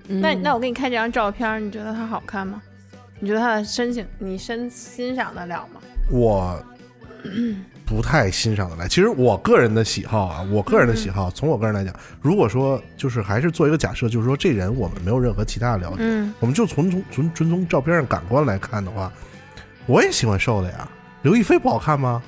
[0.08, 2.60] 那那我给你看这张照片，你觉得她好看吗？
[3.20, 5.82] 你觉得他的身形你身欣赏得了吗？
[6.12, 6.62] 我
[7.86, 8.88] 不太欣赏得来。
[8.88, 19.12] 其实我个人的喜好啊，我个人的喜好，从我个人来讲，如果说就是还是做一个假设，就是说这人我们没有任何其他的了解，嗯我们就从从纯纯从照片上感官来看的话，
[19.86, 20.88] 我也喜欢瘦的呀。
[21.24, 22.22] 刘亦菲不好看吗？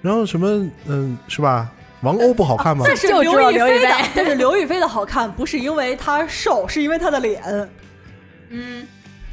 [0.00, 1.68] 然后什么嗯，是吧？
[2.02, 2.84] 王鸥不好看吗？
[2.86, 7.68] 这是刘亦菲的但是刘亦菲的好看不是因为她瘦，是因为她的脸。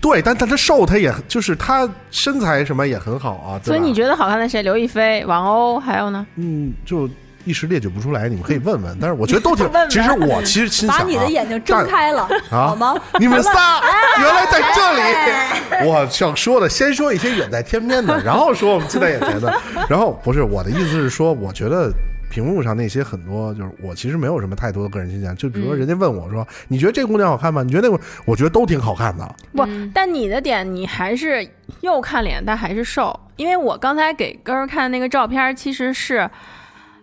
[0.05, 3.59] 对，但但他瘦，他也就是他身材什么也很好啊。
[3.63, 4.61] 所以你觉得好看的谁？
[4.61, 6.23] 刘亦菲、王鸥，还有呢？
[6.35, 7.09] 嗯，就
[7.43, 8.95] 一时列举不出来，你们可以问问。
[9.01, 12.93] 但是我觉得都挺 其实我其实心想、啊、把你的眼睛睁开了，啊好吗？
[13.19, 13.81] 你们仨
[14.21, 19.51] 原来在这里，我想说的，先说一些远在天边的，然后说我们近在眼前的。
[19.89, 21.91] 然后不是我的意思是说，我觉得
[22.29, 25.35] 屏幕上那些很多，就是我其实没有什么太多的个人倾向。
[25.35, 28.03] 就比如说人家问我说：“你觉得这姑娘好看吗？”你觉得那个？
[28.25, 29.35] 我觉得都挺好看的。
[29.53, 31.47] 不，但你的点你还是
[31.81, 33.17] 又看脸，但还是瘦。
[33.35, 36.29] 因为我刚才给根儿看的那个照片，其实是。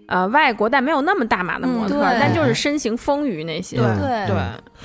[0.07, 3.79] 呃，外国但没有那么大码的模特，嗯但就是身形丰腴那些。
[3.79, 4.37] 对对对，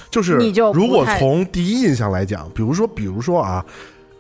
[0.10, 3.66] 就是你就如果从第一印象来讲，比如说，比如说啊，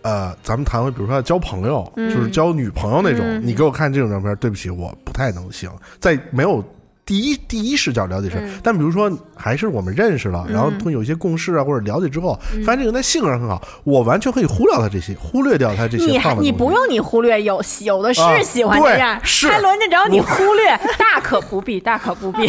[0.08, 6.63] 呃，咱们谈回，比如说交朋友，嗯就是交女朋友那种，嗯你给我看这种照片，对不起，我不太能行，在没有。
[7.08, 8.60] 第一第一视角了解是，嗯。
[8.62, 19.48] 但比如说还是我们认识了，然后嗯通有一些共识啊或者了解之后，发现这个人在性格上很好，我完全可以忽略他这些，忽略掉他这些你还你不用你忽略，有有的啊是喜欢对这样，是。
[19.48, 20.67] 还轮得着找你忽略，
[21.00, 22.41] 大可不必，大可不必，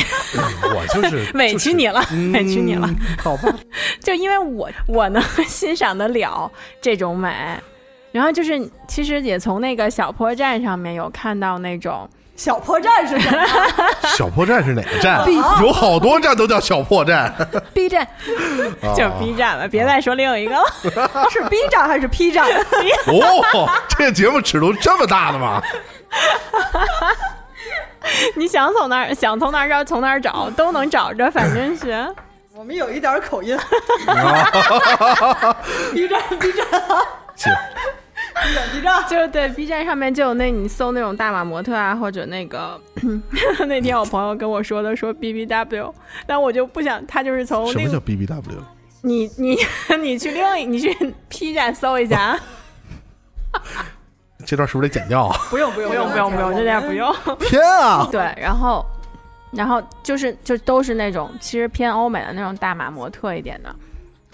[0.74, 2.00] 我 就是委屈你了，
[2.34, 2.86] 委屈你了。
[2.90, 3.54] 嗯好吧，
[4.00, 7.30] 就因为我我能欣赏得了这种美，
[8.12, 13.44] 然后就是其实也从那个小破站上面有看到那种，小破站是什么？
[14.16, 15.20] 小破站是哪个站？
[15.60, 17.34] 有好多站都叫小破站
[17.74, 18.02] ，B 站，
[18.80, 20.62] 啊就 B 站了，别再说另一个了。
[21.30, 22.46] 是 B 站还是 P 站？
[23.08, 25.60] 哦，这个节目尺度这么大的吗？
[28.36, 32.06] 你想从哪儿想从哪儿找从哪儿找都能找着，反正是。
[32.54, 33.56] 我们有一点口音。
[34.06, 35.56] 啊
[35.92, 36.66] B 站 B 站
[37.36, 37.52] 行，
[38.42, 42.80] B 站 B 站，就对 B 站上面就有那你搜那种大码模特啊，或者那个
[43.66, 45.94] 那天我朋友跟我说的说 B B W，
[46.26, 48.58] 但我就不想，他就是从什么叫 BBW？
[49.02, 49.56] 你你
[50.00, 52.40] 你去另一你去 P 站搜一下啊，
[54.44, 55.36] 这段是不是得剪掉啊？
[55.50, 57.14] 不用不用不用不用不用，这点不用。
[57.40, 58.08] 天啊！
[58.10, 58.84] 对，然后
[59.52, 63.74] 然后就是就都是那种其实偏欧美的那种大码模特一点的，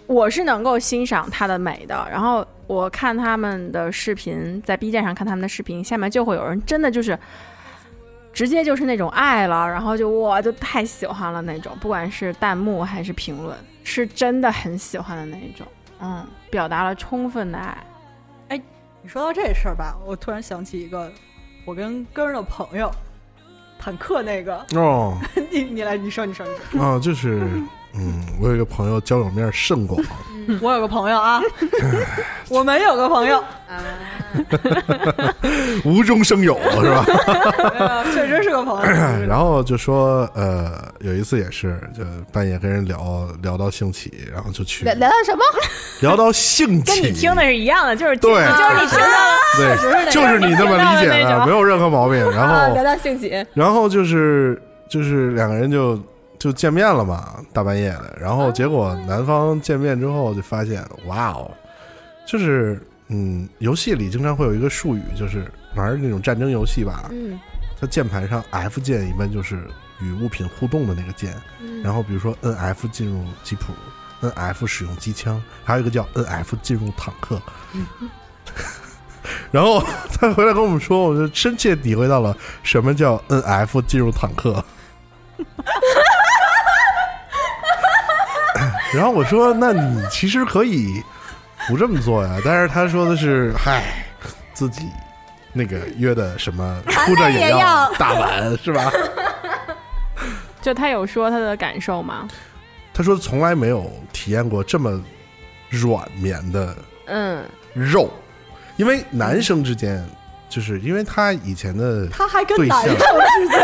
[0.06, 2.06] 我是能够欣赏他的美的。
[2.10, 7.18] 然后我看他们的视频，在 B 站上看他们的视频，下面就会有人真的就是。
[8.32, 15.64] 直接就是那种爱了，然后就我就太喜欢了那种，不管是弹幕还是评论，是真的很喜欢的那一种，
[16.00, 17.78] 嗯，表达了充分的爱。
[18.48, 18.60] 哎
[19.00, 21.08] 你说到这事儿吧，我突然想起一个，
[21.64, 22.90] 我跟根儿的朋友，
[23.78, 25.16] 坦克那个，哦
[25.52, 27.40] 你你来，你说你说你说，啊，就是
[27.96, 30.02] 嗯，我有一个朋友交友面甚广，
[30.60, 31.40] 我有个朋友啊，
[32.48, 33.42] 我们有个朋友，
[35.84, 37.04] 无中生有是吧？
[37.78, 39.26] 呃确实是个朋友。
[39.28, 42.02] 然后就说呃，有一次也是，就
[42.32, 45.42] 半夜跟人聊聊到兴起，然后就去聊聊到什么？
[46.00, 49.38] 聊到兴起，跟你听的是一样的，就是对就是你听到了。
[49.56, 49.76] 对，
[50.12, 52.18] 就是你这么理解的，没有任何毛病。
[52.32, 55.96] 然啊，后聊到兴起，然后就是就是两个人就
[56.44, 58.18] 就见面了嘛，大半夜的。
[58.20, 61.50] 然后结果男方见面之后就发现，哇哦，
[62.26, 62.78] 就是
[63.08, 67.40] 嗯，游戏里经常会有一个术语，就是玩那种战争游戏吧，嗯
[67.80, 69.66] 它键盘上 F 键一般就是
[70.02, 73.72] 与物品互动的那个键，嗯然后比如说 NF 进入吉普
[74.28, 77.40] ，NF 使用机枪，还有一个叫 NF 进入坦克。
[79.50, 84.62] 然后他回来跟我们说，我就深切体会到了什么叫 NF 进入坦克。
[88.94, 91.02] 然后我说：“那你其实可以
[91.68, 94.04] 不这么做呀。”但是他说的是：“嗨，
[94.52, 94.88] 自己
[95.52, 98.90] 那个约的什么，哭着也也要大碗是吧？”
[100.62, 102.28] 就他有说他的感受吗？
[102.94, 105.02] 他说从来没有体验过这么
[105.68, 106.76] 软绵的
[107.06, 108.08] 嗯，肉，
[108.76, 110.02] 因为男生之间，
[110.48, 112.98] 就是因为他以前的他还跟对象男生
[113.42, 113.60] 之间，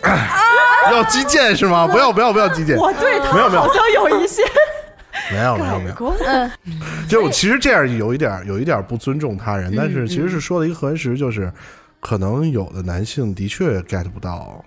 [0.90, 1.86] 要击剑是吗？
[1.86, 3.62] 不要不要不要击剑，我对他没有没有。
[3.62, 4.42] 好像有一些，
[5.30, 6.50] 没有没有没有，嗯，
[7.08, 11.52] 就其实这样有一点有一点不尊重他人，但是嗯其实是说的一个核实，就是
[12.00, 14.64] 可能有的男性的确 get 不到嗯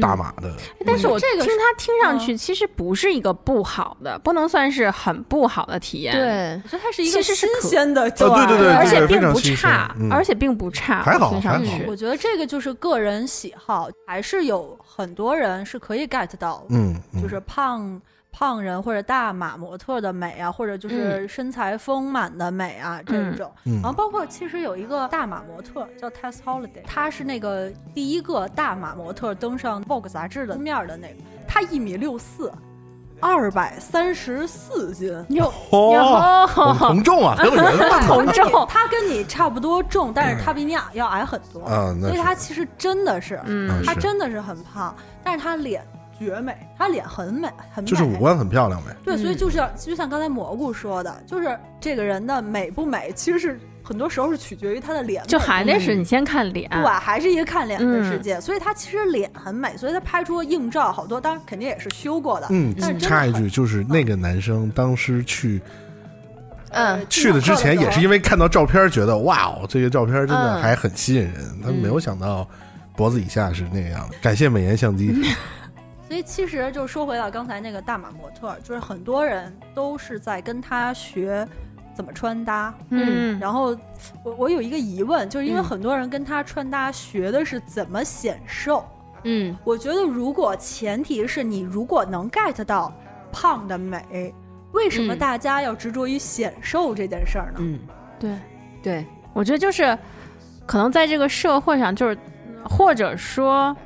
[0.00, 10.12] 大码的，但是我这个听他听上去其实不是一个不好的，不能算是很不好的体验。，对，我觉得它是一个新鲜的，啊对对对对而且并不差，嗯。
[10.12, 11.64] 而且并不差，还好听上还好。
[11.64, 11.84] 去。
[11.88, 16.66] 我觉得这个就是个人喜好，还是有很多人是可以 get 到，
[17.22, 18.00] 就是胖
[18.30, 23.50] 胖人或者大码模特的美啊，或者就是身材丰满的美啊、这种。
[23.64, 23.74] 嗯。
[23.74, 31.14] 然后包括其实有一个大码模特叫 Tess Holiday，她是那个第一个大码模特登上 Vogue 杂志的封面的那个，
[31.46, 32.52] 她一米六四。
[33.20, 43.82] 二百三十四斤，有哦，我们有同重啊，很有缘分啊同重她跟你差不多重，但是她比你矮要矮很多，啊，那所以是她其实真的是，嗯。
[43.84, 45.84] 她真的是很胖，但是她脸
[46.18, 48.96] 绝美，她脸很美，很美，就是五官很漂亮呗。
[49.04, 58.40] 对，所以嗯就是要就像刚才蘑菇说的，就是这个人的美不美，其实是很多时候是取决于她的脸就还得是你先看脸，对，还是一个看脸的嗯世界。
[58.40, 62.46] 所以她其实脸很美，所以她拍出硬照好多，当然肯定也是修过的。
[62.50, 65.60] 嗯插一句，就是那个男生当时去
[66.70, 71.34] 嗯呃去的之前，也是因为看到照片，觉得哇哦，这个照片真的嗯还很吸引人。
[71.62, 72.46] 他没有想到
[72.94, 74.16] 脖子以下是那个样的。
[74.20, 75.14] 感谢美颜相机。
[76.08, 81.46] 所以其实就说回到刚才那个大码模特，就是很多人都是在跟他学
[81.94, 82.74] 怎么穿搭。
[82.88, 83.76] 嗯，然后
[84.24, 88.82] 我我有一个疑问，就是因为嗯很多人跟他穿搭学的是怎么显瘦。
[89.24, 92.90] 嗯我觉得如果前提是你如果能 get 到
[93.30, 94.34] 胖的美，
[94.72, 97.58] 为什么嗯大家要执着于显瘦这件事儿呢？
[97.58, 97.78] 嗯，
[98.18, 98.38] 对，
[98.82, 99.98] 对，我觉得就是
[100.64, 102.16] 可能在这个社会上，就是
[102.64, 103.76] 或者说。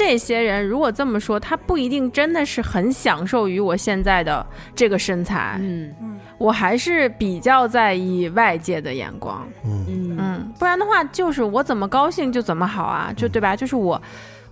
[0.00, 4.44] 这些人如果这么说，他不一定真的是很享受于我现在的
[4.74, 9.46] 这个身材，嗯嗯，我还是比较在意外界的眼光。
[9.62, 13.54] 嗯嗯嗯，不然的话，就是我怎么高兴就怎么好啊，就对吧？
[13.54, 14.00] 就是我，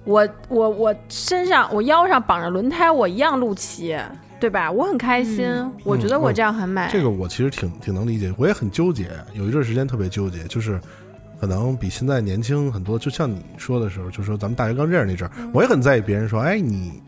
[0.05, 3.99] 我，我，我身上我腰上绑着轮胎，我一样露脐，
[4.39, 4.71] 对吧？
[4.71, 6.87] 我很开心，嗯我觉得我这样很美。
[6.93, 10.79] 这个我其实挺挺能理解，我也很纠结，有一段时间特别纠结，就是
[11.41, 12.99] 可能比现在年轻很多。
[12.99, 17.03] 就像你说的时候，就说咱们大学刚认识那阵儿，我也很在意别人说，哎，你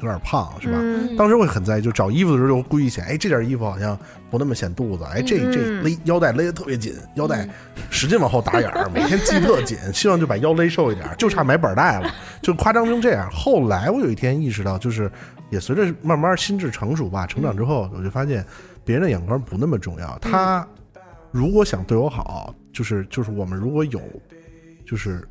[0.00, 0.78] 有点胖，是吧？
[0.80, 3.98] 嗯当时会很在意，就找衣服的时候就故意显，哎，这件衣服好像
[4.30, 7.48] 不那么显肚子，哎，这这嗯勒腰带勒得特别紧，腰带
[7.90, 12.10] 使劲往后打眼儿， 每天系特紧，希望就把腰勒瘦一点， 就差买板带了，
[12.42, 13.30] 就夸张成这样。
[13.30, 15.10] 后来我有一天意识到，就是
[15.50, 18.44] 也随着慢慢心智成熟吧，成长之后，我就发现
[18.84, 20.66] 别人的眼光不那么重要，他
[21.30, 24.00] 如果想对我好，就是就是我们如果有，
[24.86, 25.26] 就是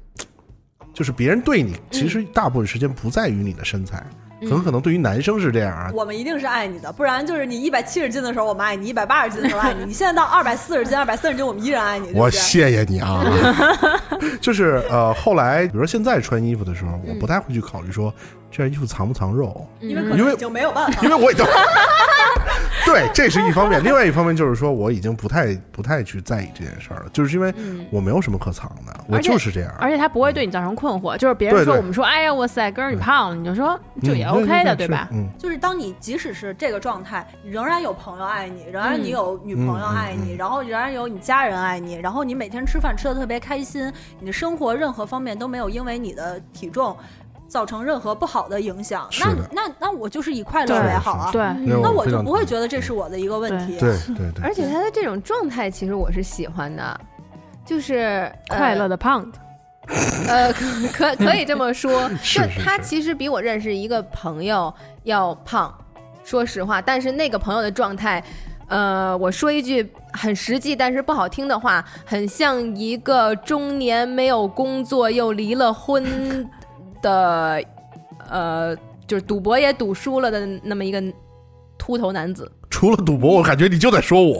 [0.93, 4.05] 就是别人对你，其实大部分时间不在于你的身材。
[4.49, 12.09] 很可能对于男生是这样啊，我们一定是爱你的，不然就是你一百七十斤的时候我们爱你，一百八十斤的时候爱你，你现在到二百四十斤、二百三十斤，我们依然爱你。
[12.13, 13.21] 我谢谢你啊。
[14.39, 18.15] 就是呃，后来比如说现在穿衣服的时候，我不太会去考虑说
[18.51, 21.01] 这件衣服藏不藏肉，因为可因为能已经没有办法。
[21.01, 21.45] 因为我已经
[22.85, 23.83] 对，这是一方面。
[23.83, 27.53] 另外一方面就是说，我已经不太不太去在意这件事儿了，就是因为
[27.91, 29.71] 我没有什么可藏的，我就是这样。
[29.79, 31.65] 而且他不会对你造成困惑，就是别人对对。
[31.65, 35.07] 说我们说，哎呀，哇塞，哥儿你胖了，你就说就也嗯 OK 的，对吧？
[35.11, 46.95] 嗯，就是当你即使是这个状态，仍然有朋友爱你，仍然你有女朋友爱你，然后仍然有你家人爱你，然后你每天吃饭吃的特别开心，你的生活任何方面都没有因为你的体重
[47.49, 49.09] 造成任何不好的影响。
[49.19, 51.31] 那那那我就是以快乐为好啊。
[51.31, 51.41] 对，
[51.81, 53.77] 那我就不会觉得这是我的一个问题。
[53.81, 57.01] 对对对，而且他的这种状态，其实我是喜欢的，
[57.65, 59.39] 就是快乐的胖子，
[60.29, 64.73] 呃，可可可以这么说， 是就他其实比我认识一个朋友
[65.03, 65.73] 要胖，
[66.23, 68.23] 说实话，但是那个朋友的状态。
[68.67, 76.47] 呃，我说一句很实际但是不好听的话，很像一个中年没有工作又离了婚
[77.01, 77.63] 的，
[78.29, 78.75] 呃，
[79.07, 81.01] 就是赌博也赌输了的那么一个
[81.77, 82.51] 秃头男子。
[82.69, 84.39] 除了赌博，我感觉你就在说我。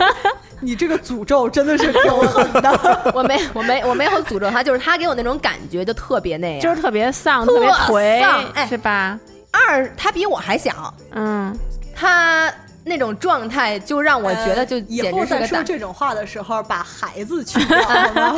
[0.62, 3.12] 你这个诅咒真的是挺狠的。
[3.14, 6.60] 我没，我没，我没有诅咒他，就是他给我那种感觉就特别那样。
[6.60, 9.18] 就是特别丧，特特别颓丧，哎是吧？
[9.52, 11.56] 二，他比我还小，嗯，
[11.94, 12.52] 他
[12.84, 15.62] 那种状态就让我觉得就呃以简后在说。
[15.62, 17.58] 这种话的时候，把孩子去？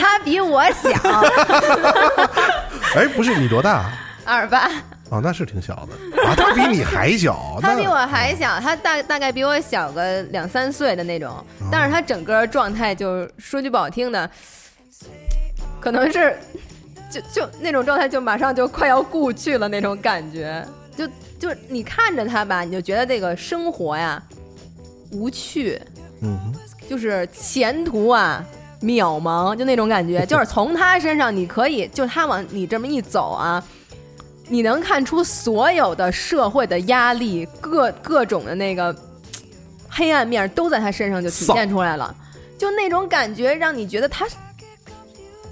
[0.01, 0.90] 他比我小
[2.97, 3.90] 哎，不是你多大？
[4.24, 4.70] 二八，
[5.11, 14.30] 哦，那是挺小的啊，他比你还小， 他比我还小，他大大概比我小个两三岁的那种，哦但是他整个状态就说句不好听的，
[15.80, 16.38] 可能是
[17.11, 20.64] 就就那种状态，就马上就快要故去了那种感觉，
[20.97, 21.07] 就
[21.38, 24.22] 就你看着他吧，你就觉得这个生活呀
[25.11, 25.80] 无趣，
[26.20, 26.38] 嗯，
[26.88, 28.45] 就是前途啊
[28.80, 30.24] 渺茫，就那种感觉。
[30.26, 33.62] 就是从他身上，你可以，就他往你这么一走啊，
[34.49, 38.95] 你能看出所有的社会的压力，各各种的那个
[39.88, 42.14] 黑暗面都在他身上就体现出来了。
[42.59, 44.26] 就那种感觉，让你觉得他，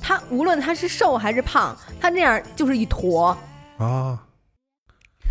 [0.01, 3.37] 他无论他是瘦还是胖，他那样就是一坨。
[3.79, 4.17] 啊，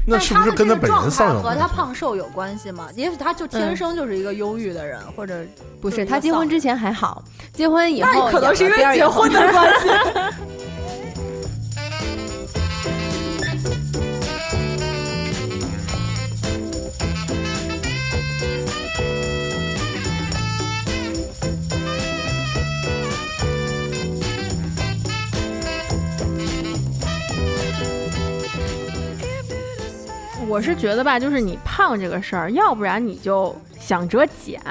[0.10, 1.68] 那是不是跟他本人丧有和他？
[1.68, 2.89] 胖瘦有关系吗？
[2.95, 5.45] 也许他就天生就是一个忧郁的人，或者
[5.80, 9.88] 不，是是他结婚之前还好，结婚以后可能是因为结婚的关系。
[30.60, 34.62] 我是觉得吧，就是你胖这个事儿，要不然你就想着减，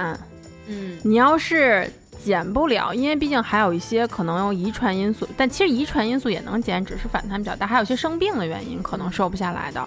[0.67, 1.91] 嗯你要是
[2.23, 9.83] 减不了，因为毕竟还有一些可能有遗传因素，但其实遗传因素也能减，只是反弹比较大，还有一些生病的原因可能瘦不下来的，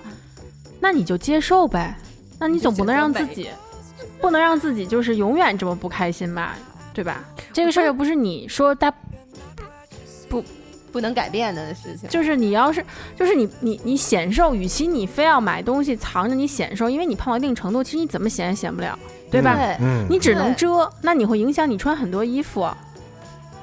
[0.80, 1.96] 那你就接受呗。
[2.40, 3.52] 那你总不能让自己，
[4.20, 6.56] 不能让自己就是永远这么不开心吧，
[6.96, 7.24] 对吧？
[7.54, 8.92] 这个事儿又不是你说他，
[10.28, 10.44] 不
[11.00, 12.10] 能改变的事情。
[12.10, 12.84] 就是你要是
[13.16, 18.98] 就是你你你显瘦，与其你非要买东西藏着你显瘦，因为你胖到一定程度，其实你怎么显也显不了，
[19.30, 19.56] 对吧？
[19.80, 22.68] 嗯，你只能遮，那你会影响你穿很多衣服。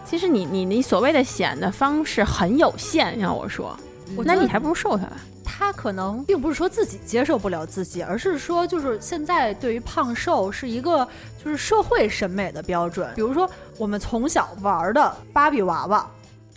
[0.07, 3.77] 其实你你你所谓的显的方式很有限，要我说，
[4.17, 5.13] 我那你还不如瘦下来。
[5.45, 11.07] 他可能并不是说自己接受不了自己，而是说就是现在对于胖瘦是一个
[11.45, 13.11] 就是社会审美的标准。
[13.17, 16.09] 比如说我们从小玩的芭比娃娃，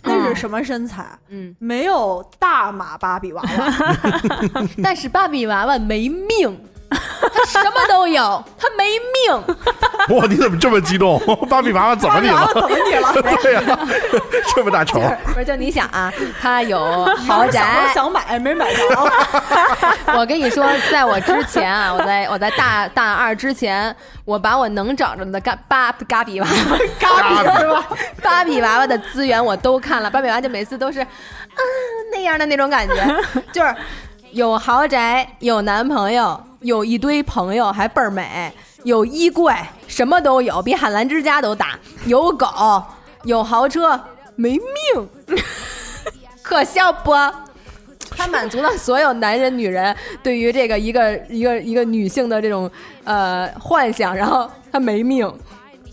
[0.04, 1.06] 那是什么身材？
[1.28, 3.96] 嗯，没有大码芭比娃娃，
[4.82, 6.58] 但是芭比娃娃没命，
[6.92, 9.56] 她什么都有，他没命。
[10.16, 11.18] 哇，你怎么这么激动？
[11.48, 12.46] 芭比娃娃怎么你了？
[12.54, 13.38] 芭比娃娃怎么你了？
[13.42, 13.78] 对呀，
[14.54, 15.00] 这么大仇，
[15.32, 17.90] 不是，就你想啊，他有豪宅。
[17.94, 18.82] 想买没买着，
[20.16, 27.84] 我跟你说，在我之前啊，我在我在大大二之前，我把我能找着的嘎芭芭比娃娃、嘎比是吧？
[28.22, 30.10] 芭比娃娃的资源我都看了。
[30.10, 31.06] 芭比娃娃就每次都是，啊
[32.12, 32.94] 那样的那种感觉，
[33.52, 33.74] 就是
[34.32, 38.50] 有豪宅，有男朋友，有一堆朋友，还倍儿美，
[38.82, 39.54] 有衣柜，
[39.86, 42.82] 什么都有，比海澜之家都大，有狗，
[43.24, 44.00] 有豪车，
[44.34, 45.08] 没命，
[46.42, 47.12] 可笑不？
[48.16, 52.70] 他满足了所有男人、女人对于这个一个一个一个女性的这种
[53.04, 55.30] 呃幻想，然后他没命。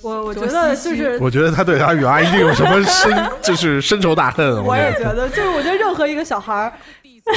[0.02, 4.64] 我我觉得就是我觉得他对他女儿一定有什么深， 就是深仇大恨。
[4.64, 6.72] 我也觉觉得，就是我觉得任何一个小孩儿、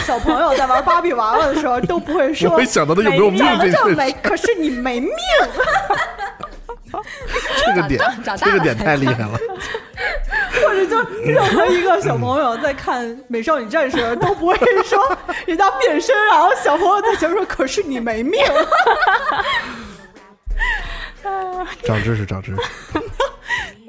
[0.05, 5.13] 小朋友在玩芭比娃娃的时候，都不会说我会想到他有没有命长得这事，这么美，可是你没命。
[7.65, 7.99] 这个点
[8.37, 9.39] 这个点太厉害了。
[10.63, 15.17] 或者就任何一个小朋友在看《美少女战士》都不会说
[15.47, 18.39] 人家变身，然后小朋友在前面说：“可是你没命。
[21.83, 22.61] 长知识，长知识。”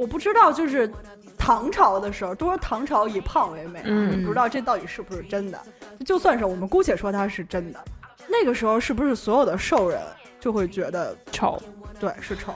[0.04, 0.92] 我不知道，就是
[1.38, 5.58] 唐朝的时候，都说唐朝以胖为美，嗯不知道这到底是不是真的。
[6.06, 7.80] 就算是我们姑且说它是真的，
[8.28, 9.98] 那个时候是不是所有的瘦人
[10.42, 11.58] 就会觉得丑。
[12.02, 12.54] 对是丑？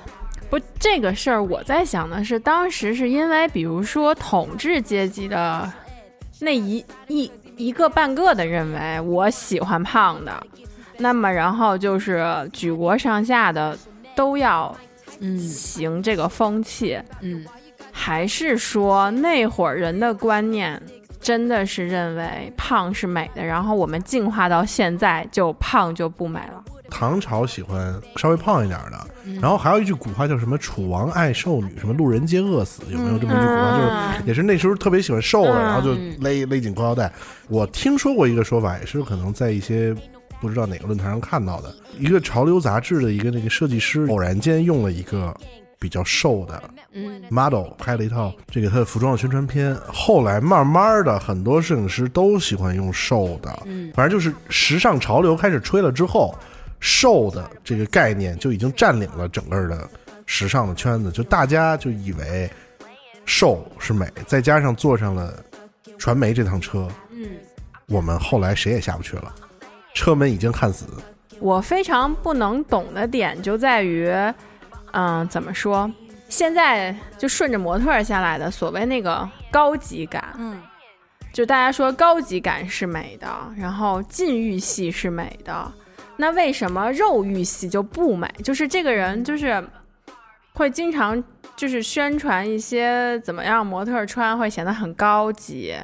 [0.49, 5.71] 不，这个事儿我在想的是，当时是因为，比如说统治阶级的
[6.41, 10.45] 那一一一个半个的认为我喜欢胖的，
[10.97, 13.77] 那么然后就是举国上下的
[14.17, 14.75] 都要
[15.19, 17.45] 嗯行这个风气，嗯，
[17.91, 20.81] 还是说那会儿人的观念
[21.19, 26.63] 真的是认为胖是美的，然后我们进化到现在就胖就不美了？
[26.89, 29.07] 唐朝喜欢稍微胖一点的，
[29.41, 33.77] 然后还有一句古话叫什么“楚王爱瘦女”，什么“路人皆饿死”，有没有这么一句古话？
[33.77, 37.11] 就是嗯也是那时候特别喜欢瘦的，嗯然后就勒勒紧裤腰带。
[37.49, 39.93] 我听说过一个说法，也是可能在一些
[40.39, 45.35] 不知道哪个论坛上看到的，一个潮流杂志的一个那个设计师偶然间用了一个
[45.79, 46.63] 比较瘦的
[46.93, 47.21] 嗯。
[47.29, 53.91] model 拍了一套这个他的服装的宣传片，后来慢慢的很多摄影师都喜欢用瘦的，嗯。
[53.93, 56.35] 反正就是时尚潮流开始吹了之后，
[56.79, 59.89] 瘦的这个概念就已经占领了整个的
[60.25, 62.49] 时尚的圈子，就大家就以为
[63.25, 65.33] 瘦是美，再加上坐上了
[65.97, 67.27] 传媒这趟车，嗯。
[67.87, 69.33] 我们后来谁也下不去了，
[69.97, 70.85] 车门已经焊死。
[71.39, 74.13] 我非常不能懂的点就在于，
[74.91, 75.91] 嗯、怎么说？
[76.29, 80.61] 现在就顺着模特儿下来的所谓那个高级感，嗯，
[81.33, 83.27] 就大家说高级感是美的，
[83.57, 85.71] 然后禁欲系是美的，
[86.15, 88.31] 那为什么肉欲系就不美？
[88.43, 89.63] 就是这个人就是
[90.53, 91.23] 会经常
[91.55, 95.75] 就是宣传一些怎么样模特穿会显得很高级。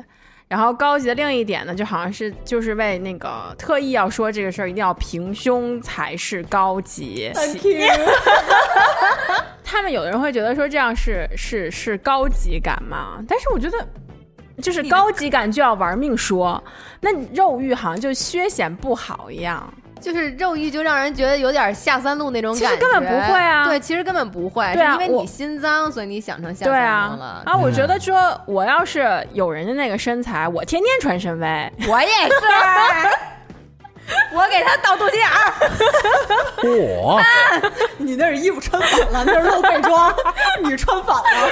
[0.53, 7.31] 然后高级的另一点呢，就好像是就是为那个特意要说这个事儿，一定要平胸才是高级。
[9.65, 13.17] 他们有的人会觉得说这样是是是高级感嘛？
[13.27, 13.87] 但是我觉得，
[14.61, 16.63] 就是高级感就要玩命说，
[17.01, 19.73] 那肉欲好像就削显不好一样。
[20.03, 23.65] 就是肉欲就让人觉得有点下三路那种感觉，其实根本不会啊。
[23.65, 27.41] 对，其实根本不会，对啊，因为你心脏，所以你想成下三路了。
[27.45, 32.33] 啊，我觉得说我要是有人家那个身材，我天天穿深 V，我也是。
[34.33, 35.53] 我给他倒肚脐眼儿。
[36.57, 37.23] 嚯！
[37.97, 40.13] 你那是衣服穿反了，那是露背装，
[40.63, 41.49] 你穿反了。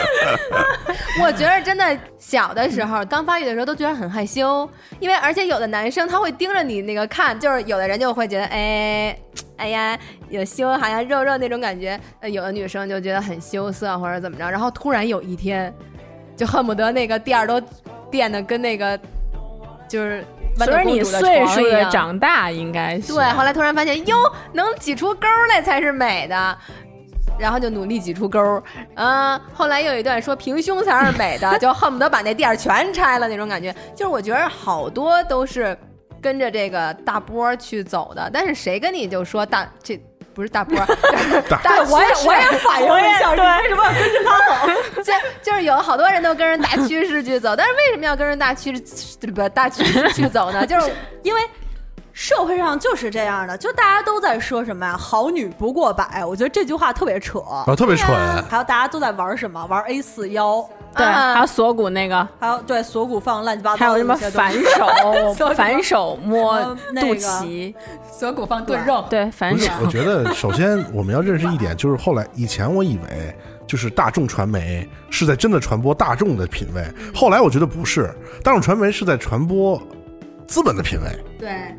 [1.21, 9.17] 我觉得真的小的时候，刚发育的时候都觉得很害羞，因为而且有的男生他会盯着你那个看，就是有的人就会觉得，哎，
[9.57, 9.97] 哎呀，
[10.29, 11.99] 有羞，好像肉肉那种感觉。
[12.19, 15.73] 呃，有的女生就觉得很羞涩或者怎么着，然后突然有一天，
[16.35, 17.61] 就恨不得那个垫儿都
[18.09, 18.99] 垫的跟那个
[19.87, 20.25] 就是。
[20.57, 24.15] 所以你岁数的长大应该是对，后来突然发现哟，
[24.53, 26.57] 能挤出沟来才是美的，
[27.39, 28.61] 然后就努力挤出沟。
[28.95, 33.73] 嗯，后来又有一段说平胸才是美的， 就恨不得把那店全拆了那种感觉。
[33.95, 35.77] 就是我觉得好多都是
[36.21, 39.99] 跟着这个大波去走的，但是谁跟你就说大这。
[40.33, 40.77] 不是大波，
[41.49, 41.59] 大
[41.89, 45.01] 我也我也反应一下，对，为什么要跟着他走？
[45.03, 50.65] 就就是有好多人都跟着大趋势去走，但是为什么要跟着大趋势不大趋势去走呢？
[50.65, 50.91] 就是
[51.23, 51.41] 因为。
[52.21, 54.95] 社会上就是这样的，就大家都在说什么呀？
[54.95, 58.07] 好女不过百，我觉得这句话特别扯，啊，特别蠢。
[58.47, 59.65] 还有大家都在玩什么？
[59.65, 60.63] 玩 A 四腰，
[60.95, 66.61] 对，还有锁骨那个，还有对锁骨放乱七八糟，还有什么反手， 反手摸
[66.93, 67.73] 肚脐，
[68.11, 69.71] 锁骨放炖肉，对，反手。
[69.81, 78.13] 我觉得首先我们要认识一点，就是后来以前我以为就是大众传媒是在真的传播大众的品味，后来我觉得不是，
[78.43, 79.81] 大众传媒是在传播
[80.45, 81.07] 资本的品味，
[81.39, 81.75] 对。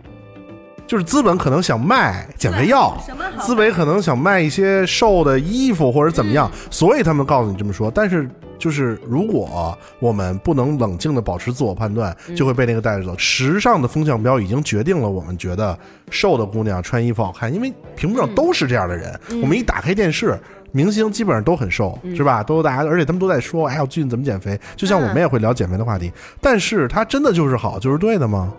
[0.93, 2.95] 就是资本可能想卖减肥药，
[3.41, 7.91] 资本可能想卖一些瘦的衣服或者怎么样，所以他们告诉你这么说。
[7.91, 8.29] 但是
[8.59, 13.17] 就是如果我们不能冷静的保持自我判断，就会被那个带着走。
[13.17, 15.75] 时尚的风向标已经决定了我们觉得
[16.11, 19.19] 瘦的姑娘穿衣服好看，因为屏幕上都是这样的人。
[19.43, 20.39] 我们一打开电视，
[20.73, 22.43] 明星基本上都很瘦，是吧？
[22.43, 24.61] 都大家，而且他们都在说，哎呀，最近怎么减肥？
[24.77, 26.13] 就像我们也会聊减肥的话题。
[26.39, 28.53] 但是它真的就是好，就是对的吗？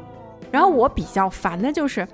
[0.54, 2.08] 然后我比较烦的就是，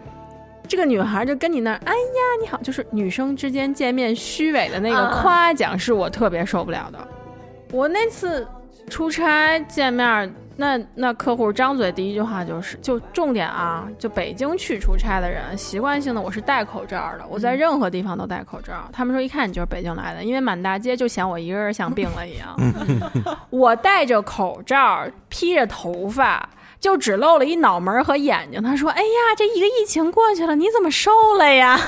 [0.65, 7.07] 这个女孩就跟你那，哎呀，你好，就是女生之间见面虚伪的那个夸奖，是我特别受不了的。
[7.73, 8.47] 我那次
[8.89, 18.89] 出差见面，那那客户张嘴第一句话就是，就重点啊，就北京去出差的人，习惯性的我是戴口罩的，我在任何地方都戴口罩。
[18.93, 22.55] 他们说一看你就是北京来的，因为满大街就显我一个人像病了一样。
[23.49, 26.47] 我戴着口罩，披着头发。
[26.79, 28.61] 就只露了一脑门和眼睛。
[28.61, 31.79] 他说：“哎呀，这一个疫情过去了，你怎么瘦了呀？”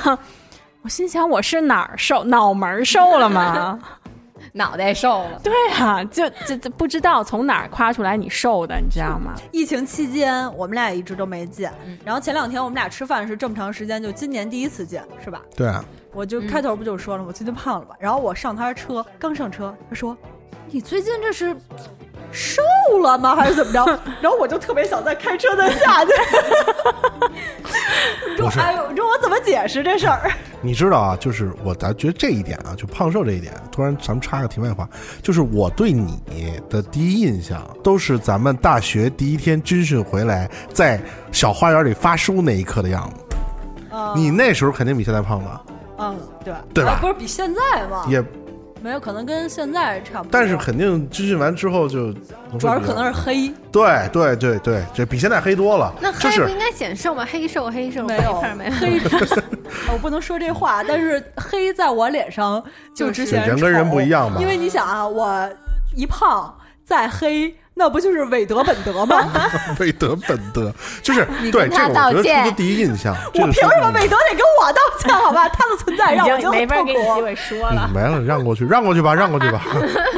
[0.83, 2.23] 我心想：“我是哪儿瘦？
[2.23, 3.79] 脑门瘦了吗？
[4.53, 5.39] 脑袋瘦了？
[5.41, 6.27] 对啊，就
[6.57, 9.33] 就不知道从哪儿夸出来你瘦的，你知道吗？
[9.51, 11.71] 疫情期间我们俩一直都没见，
[12.03, 15.41] 然后前两天我们俩吃饭是这么长时间，就今年第一次见，是吧？
[15.55, 17.95] 对啊，我就开头不就说了，我最近胖了吧？
[17.99, 20.17] 然后我上他车，刚上车，他说
[20.71, 21.55] ：“你最近这是？”
[22.33, 22.61] 瘦
[23.01, 23.35] 了吗？
[23.35, 23.85] 还是怎么着？
[24.21, 26.11] 然后我就特别想再开车再下去。
[28.37, 30.31] 不是，哎呦，你说我怎么解释这事儿？
[30.63, 34.87] 你知道啊，就是我咱觉得这一点啊，就胖瘦这一点，突然咱们插个题外话，
[35.21, 36.21] 就是我对你
[36.69, 41.01] 的第一印象都是咱们大学第一天军训回来，在
[41.33, 43.25] 小花园里发书那一刻的样子。
[44.15, 45.61] 你那时候肯定比现在胖吧？
[45.97, 46.97] 嗯，对，对吧？
[47.01, 48.05] 不是比现在吗？
[48.07, 48.23] 也。
[48.81, 52.11] 没有可能跟现在差不多，但是肯定军训完之后就
[52.59, 55.93] 主要可能是黑，对对对对，这比现在黑多了。
[56.01, 57.25] 那黑不应该显瘦吗？
[57.29, 58.99] 黑瘦黑瘦没有没有黑，
[59.93, 62.61] 我不能说这话，但是黑在我脸上
[62.95, 64.41] 就之前人跟人不一样吧？
[64.41, 65.49] 因为你想啊，我
[65.95, 66.53] 一胖
[66.83, 67.55] 再黑。
[67.81, 69.27] 那不就是韦德本德吗？
[69.81, 70.71] 韦德本德
[71.01, 73.15] 就是对这个，我觉得第一印象。
[73.33, 75.11] 我凭什么韦德得跟我道歉？
[75.11, 77.89] 好吧，他的存在让我就没法给你机会说了。
[77.91, 79.65] 没了，让过去，让过去吧，让过去吧。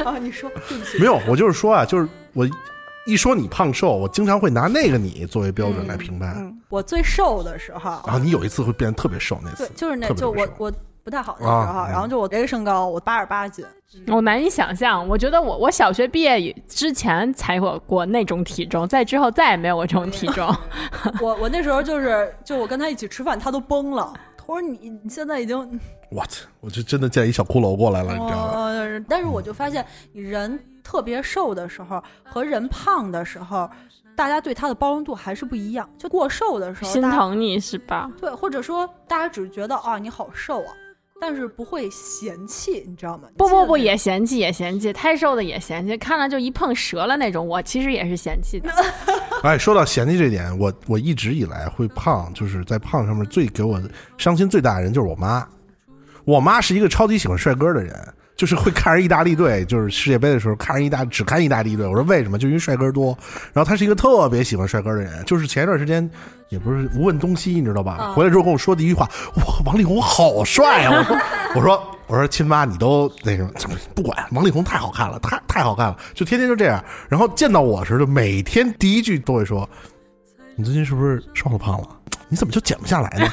[0.04, 0.52] 啊，你说
[1.00, 1.22] 没有？
[1.26, 2.46] 我就是说啊，就是我
[3.06, 6.54] 一说你胖瘦，我经常会拿那个你作为标准来评判。
[6.68, 10.74] 我最瘦的时候，然后你有一次会变得特别瘦，那次就是那就我我
[11.04, 13.66] 不太好的时候，啊然后就我这个身高，我八十八斤，
[14.08, 15.06] 我难以想象。
[15.08, 20.48] 我觉得我我小学毕业以之前才有过那种体重，在之后再也没有过这种体 重。
[21.22, 24.14] 我我那时候就是就我跟他一起吃饭，他都崩了。
[24.38, 25.58] 他说你你现在已经，
[26.10, 28.54] 我操，我就真的见一小骷髅过来了，你知道吗？
[28.56, 33.70] 呃，但是我就发现，你人特别瘦的时候和人胖的时候，
[34.18, 35.90] 大家对他的包容度还是不一样。
[35.98, 38.12] 就过瘦的时候，心疼你是吧？
[38.20, 40.74] 对，或者说大家只觉得啊你好瘦啊，
[41.22, 43.30] 但是不会嫌弃，你知道吗？
[43.38, 47.48] 不不不，也嫌弃也嫌弃，太瘦的也嫌弃，看了就一碰折了那种。
[47.48, 48.70] 我其实也是嫌弃的。
[49.44, 53.82] 哎，说到嫌弃这点，我我一直以来会胖，就是在胖上面最给我
[54.18, 55.48] 伤心最大的人就是我妈。
[56.26, 61.86] 我妈是一个超级喜欢帅哥的人，就是会看人意大利队，就是世界杯的时候看人意大只看意大利队。
[61.88, 62.38] 我说为什么？
[62.38, 63.18] 就因为帅哥多。
[63.54, 66.10] 然后他是一个特别喜欢帅哥的人，就是前一段时间
[66.50, 67.98] 也不是无问东西，你知道吧？
[68.00, 70.92] 嗯回来之后跟我说第一句话，哇， 王力宏好帅啊！
[70.98, 71.18] 我说
[71.56, 76.84] 我说我说亲妈，你都那什么，不管王力宏太好看了，太太好看了，就天天就这样。
[77.10, 79.68] 然后见到我时，就每天第一句都会说。
[80.56, 81.88] 你最近是不是瘦了胖了？
[82.30, 83.28] 你怎么就减不下来呢？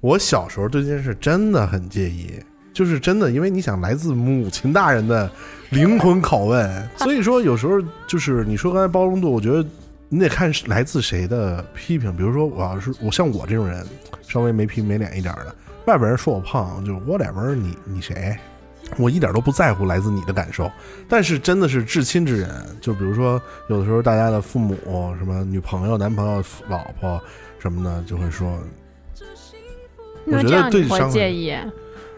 [0.00, 2.32] 我小时候对这件事真的很介意，
[2.80, 5.30] 就是真的，因为你想来自母亲大人的
[5.68, 9.62] 灵魂拷问， 所以说有时候就是你说刚才包容度，我觉得
[10.08, 12.10] 你得看来自谁的批评。
[12.16, 13.86] 比如说，我要是我像我这种人，
[14.26, 15.54] 稍微没皮没脸一点的，
[15.84, 18.34] 外边人说我胖，就 whatever，你你谁？
[18.96, 20.72] 我一点都不在乎来自你的感受，
[21.06, 22.50] 但是真的是至亲之人，
[22.80, 24.74] 就比如说有的时候大家的父母、
[25.18, 27.20] 什么女朋友、男朋友、老婆
[27.58, 28.58] 什么的，就会说，
[30.24, 31.54] 我觉得对你会对伤人介意？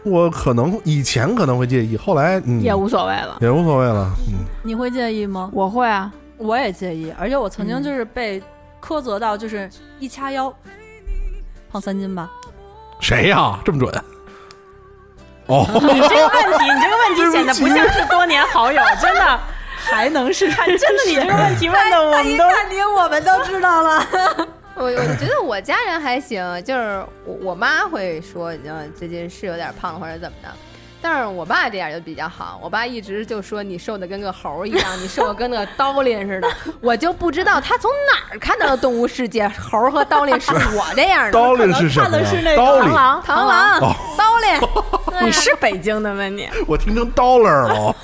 [0.03, 3.37] 我可能以前可能会介意，后来嗯也无所谓了。
[3.41, 5.49] 也无所谓了，嗯，你会介意吗？
[5.53, 8.41] 我会啊，我也介意，而且我曾经嗯就是被
[8.81, 10.53] 苛责到，就是一掐腰，
[11.71, 12.29] 胖三斤吧。
[12.99, 14.03] 谁呀、这么准？
[15.47, 19.39] 哦， 你这个问题，你这个问题显得不像是多年好友，真的，
[19.75, 24.07] 还能是真的，你这个问题问的我们都 看你我们都知道了。
[24.75, 30.49] 我我觉得我家人还行，就是我我妈会说，呃，最近是有点胖或者怎么的。
[30.99, 36.47] 但是我爸这样就比较好，我爸一直就说你瘦的跟个猴儿一样，你瘦的跟那个刀林似的。
[36.79, 41.31] 我就不知道他从哪儿看到的动物世界，猴儿和刀林是我这样的。
[41.37, 42.55] 刀林是什么看的是那？
[42.55, 46.49] 个，螳螂，螳螂、哦刀林，你是北京的吗你？
[46.65, 47.95] 我听成 dollar 了。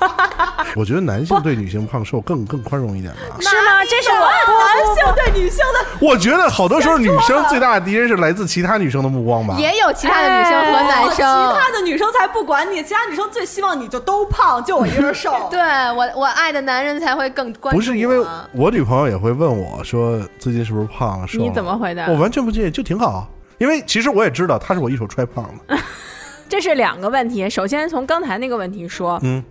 [0.76, 3.20] 我觉得男性对女性胖瘦更更宽容一点吧。
[3.40, 3.84] 是吗？
[3.84, 9.54] 这是我男性对女性的，我觉得好多时候女生最大的敌人是来自其他女生的目光吧。
[9.58, 11.60] 也有其他的女生和男生其。
[11.60, 15.32] 他的女生才不管你，其他女生最希望你就都胖，就我一人瘦。
[15.50, 15.60] 对
[15.92, 21.44] 我，我爱的男人才会更关注不是因为我我女朋友也会问我说最近是不是胖了瘦了？
[21.44, 23.28] 你怎么回答我完全不介意，就挺好。
[23.58, 25.78] 因为其实我也知道她是我一手踹胖的。
[26.48, 27.48] 这是两个问题。
[27.48, 29.42] 首先从刚才那个问题说，嗯，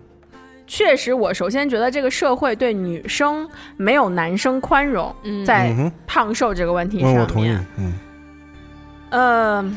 [0.65, 3.47] 确实，我首先觉得这个社会对女生
[3.77, 5.73] 没有男生宽容，嗯在
[6.07, 7.21] 胖瘦这个问题上嗯，面。
[7.21, 7.57] 我同意。
[7.77, 7.93] 嗯，
[9.09, 9.75] 呃，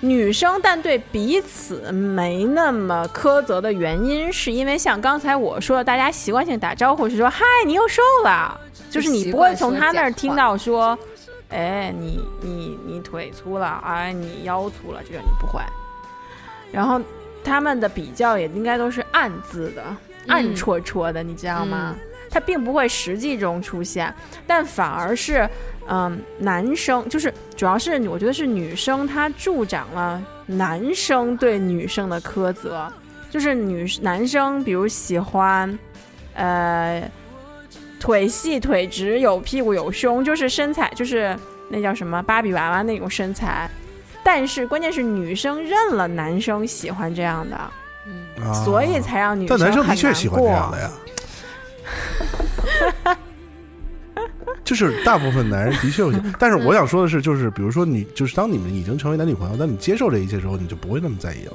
[0.00, 8.60] 女生但对彼此没那么苛责的原因，是因为像刚才我说的，大家习惯性打招呼是说“嗨，你又瘦了”，
[8.90, 10.96] 就是你不会从他那儿听到说
[11.48, 15.60] “哎，你你你腿粗了，哎，你腰粗了”，这个你不会。
[16.70, 17.00] 然后
[17.42, 19.82] 他们的比较也应该都是暗自的、
[20.28, 21.96] 暗戳戳的，你知道吗？
[22.28, 24.12] 它并不会实际中出现，
[24.46, 25.48] 但反而是，
[25.88, 32.92] 嗯，男生就是主要是我觉得是女生她助长了男生对女生的苛责，
[33.30, 35.78] 就是女男生比如喜欢，
[36.34, 37.08] 呃，
[37.98, 41.34] 腿细腿直有屁股有胸，就是身材就是
[41.70, 43.70] 那叫什么芭比娃娃那种身材，
[44.22, 47.58] 但是关键是女生认了男生喜欢这样的，
[48.42, 50.90] 啊所以才让女生但男生的确喜欢这样的呀。
[54.64, 61.52] 就是大部分男人的确有，但是我想说的是，就是比如说你，就是当你们已经成为男女朋友，当你接受这一切之后，你就不会那么在意了。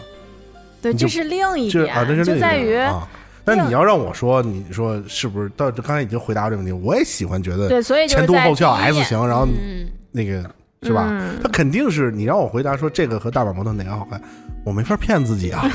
[0.81, 2.69] 对，这是另一点，就是啊，这是另一就在于。
[2.69, 3.07] 点啊。
[3.43, 5.51] 那你要让我说，你说是不是？
[5.57, 10.49] 到刚才已经回答这个问题，我也喜欢觉得对，所以前凸后翘 S 型，然后嗯，那个
[10.83, 11.07] 是吧？
[11.09, 14.21] 嗯他肯定是你让我回答说这个和大阪模特哪个好看，
[14.63, 15.69] 我没法骗自己啊，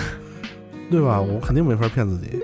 [0.90, 1.20] 对吧？
[1.20, 2.38] 我肯定没法骗自己。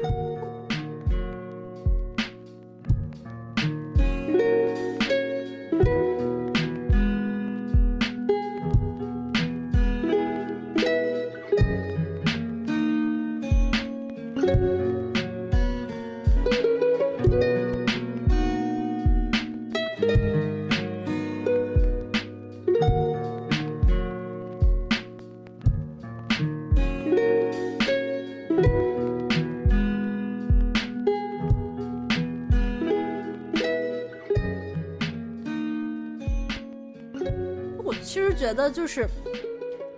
[38.73, 39.07] 就是，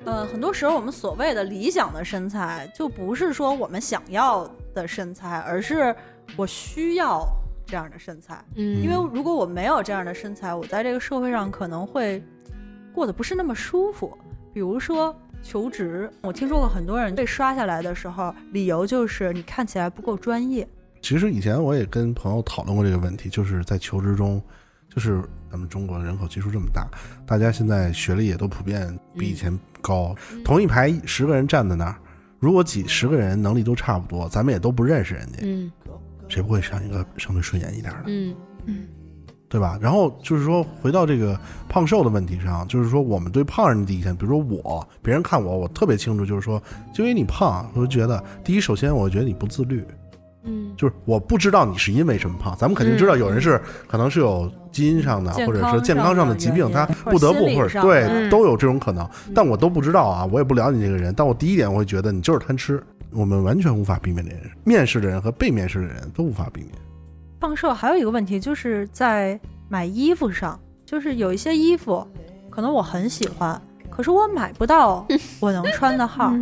[0.04, 5.94] 呃，很多时候我们所谓的理想的身材，就不是说我们想要的身材，而是
[6.36, 7.24] 我需要
[7.64, 8.44] 这样的身材。
[8.56, 12.22] 嗯，因为如果我没有这样的身材，我在这个社会上可能会
[12.92, 14.16] 过得不是那么舒服。
[14.52, 20.68] 比如说求职，我听说过很多人被刷下来的时候，理由就是你看起来不够专业。
[21.00, 24.42] 其实以前我也跟朋友讨论过这个问题，就是在求职中，
[24.94, 26.86] 就是咱们中国人口基数这么大，
[27.26, 30.14] 大家现在学历也都普遍比以前高。
[30.44, 31.96] 同一排十个人站在那儿，
[32.38, 35.70] 如果几十个人能力都差不多，咱们也都不认识人家，嗯，
[36.28, 38.02] 谁不会上一个相对顺眼一点的？
[38.06, 38.36] 嗯
[38.66, 38.86] 嗯，
[39.48, 39.78] 对吧？
[39.80, 41.38] 然后就是说，回到这个
[41.68, 49.84] 胖瘦的问题上，就是说我们对胖人的底线，比如说我，别人看我，我特别清楚，就是说，就因为你胖，我就觉得第一，首先我觉得你不自律。
[50.44, 66.72] 嗯，就是我不知道你是因为什么胖，咱们肯定知道有人是可能是有基因上的，或者是健康上的疾病，他不得不或者对都有这种可能，但我都不知道啊，我也不了解这个人，但我第一点我会觉得你就是贪吃，我们完全无法避免这件事，面试的人和被面试的人都无法避免。
[67.40, 69.38] 胖瘦还有一个问题就是在
[69.68, 72.06] 买衣服上，就是有一些衣服
[72.50, 75.06] 可能我很喜欢，可是我买不到
[75.40, 76.32] 我能穿的号。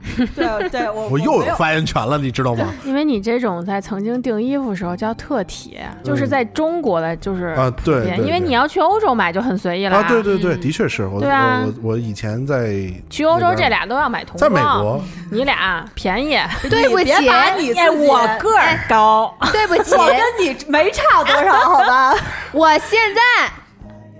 [0.34, 2.72] 对对，我 我又有发言权了，你知道吗？
[2.84, 12.74] 因为你这种在曾经订衣服时候叫特体，就是在中国的，就是啊，对，因为你要去欧洲买就很随意了啊，对对对，的确是我，对啊，我我以前在
[13.10, 16.38] 去欧洲这俩都要买同在美国，你俩便宜，
[16.70, 17.12] 对不起，
[17.58, 17.72] 你
[18.06, 22.14] 我个儿高，对不起，我跟你没差多少，好吧？
[22.52, 23.20] 我现在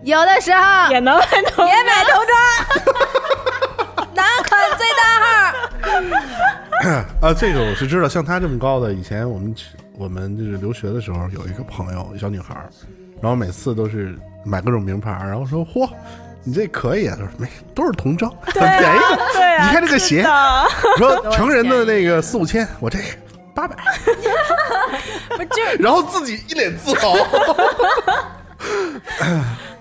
[0.04, 5.49] 有的时候也能买同也买童装，男款最大号？
[7.20, 9.54] 啊，这个我是知道，像他这么高的，以前我们
[9.98, 12.54] 我们就是留学的时候，有一个朋友，小女孩
[13.20, 15.90] 然后每次都是买各种名牌，然后说：“嚯，
[16.42, 18.98] 你这可以啊！”他说：“没，都是童装，很便宜。
[19.34, 20.26] 对你看这个鞋，
[20.96, 23.04] 说成人的那个四五千，我这个
[23.54, 23.76] 八百，
[25.36, 27.14] 不就然后自己一脸自豪。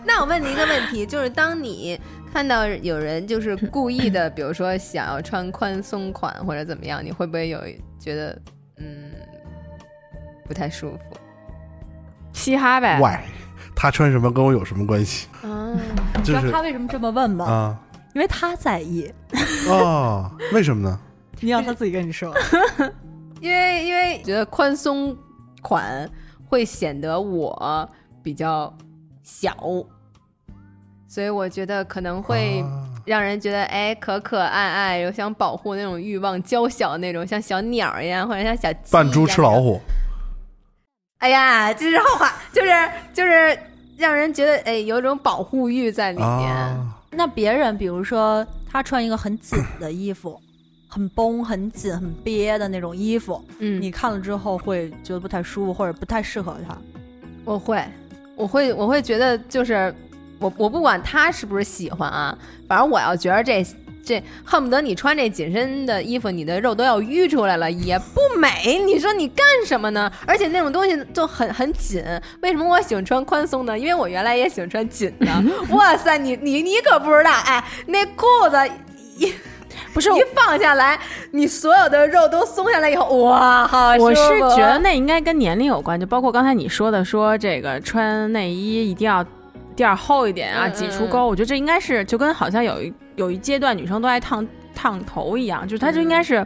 [0.03, 1.97] 那我问你一个问题，就是当你。
[2.31, 7.61] 看到有人就是 故意的，比如说想要穿宽松款或者怎么样，你会不会有
[7.99, 8.39] 觉得
[8.77, 9.11] 嗯
[10.47, 11.17] 不太舒服？
[12.33, 12.99] 嘻哈呗。
[13.01, 13.19] 喂，
[13.75, 15.27] 他穿什么跟我有什么关系？
[15.43, 15.77] 嗯，
[16.23, 17.45] 知道他为什么这么问吗？
[17.45, 17.79] 啊，
[18.13, 19.11] 因为他在意。
[19.67, 20.99] 哦，为什么呢？
[21.41, 22.33] 你让他自己跟你说。
[23.41, 25.15] 因为因为觉得宽松
[25.61, 26.09] 款
[26.45, 27.89] 会显得我
[28.21, 28.73] 比较
[29.23, 29.55] 小。
[31.09, 32.63] 所以我觉得可能会
[33.03, 39.81] 让人觉得，哎，可可爱爱，有想保护那种欲望，娇小那种，像小鸟一样，或者像小扮猪吃老虎。
[41.17, 42.71] 哎呀，这是后话，就是
[43.11, 43.57] 就是
[43.97, 46.77] 让人觉得，哎，有一种保护欲在里面。
[47.09, 50.39] 那别人，比如说他穿一个很紧的衣服，
[50.87, 56.77] 很绷、很紧、很憋的那种衣服，嗯，你看了之后会觉得不太舒服，或者不太适合他。
[57.45, 57.83] 我会，
[58.35, 59.91] 我会，我会觉得就是。
[60.39, 62.37] 我我不管他是不是喜欢啊，
[62.67, 63.65] 反正我要觉得这
[64.01, 68.81] 这恨不得你穿这紧身的衣服，你的肉都要淤出来了，也不美。
[68.85, 70.09] 你说你干什么呢？
[70.25, 72.03] 而且那种东西就很很紧。
[72.41, 73.77] 为什么我喜欢穿宽松的？
[73.77, 75.27] 因为我原来也喜欢穿紧的。
[75.75, 78.57] 哇塞，你你你可不知道，哎，那裤子
[79.17, 79.33] 一
[79.93, 80.97] 不是一放下来，
[81.31, 89.23] 你所有的肉都松下来以后，哇，好我是觉得那应该跟年龄有关，就包括刚才你说的，说这个穿内衣一定要。
[89.79, 96.45] 垫厚一点啊，挤出沟，我觉得这应该是就跟好像有一有一阶段女生都爱烫烫头一样，就是它就应该是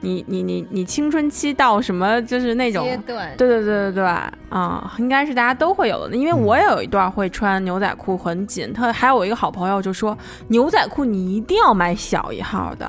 [0.00, 4.04] 你你你你青春期到什么就是那种阶段，对对对对对
[4.50, 6.14] 啊，应该是大家都会有的。
[6.14, 10.16] 因为我也有一段会穿牛仔裤很紧，他还有一个好朋友就说
[10.48, 12.86] 牛仔裤你一定要买小一号的，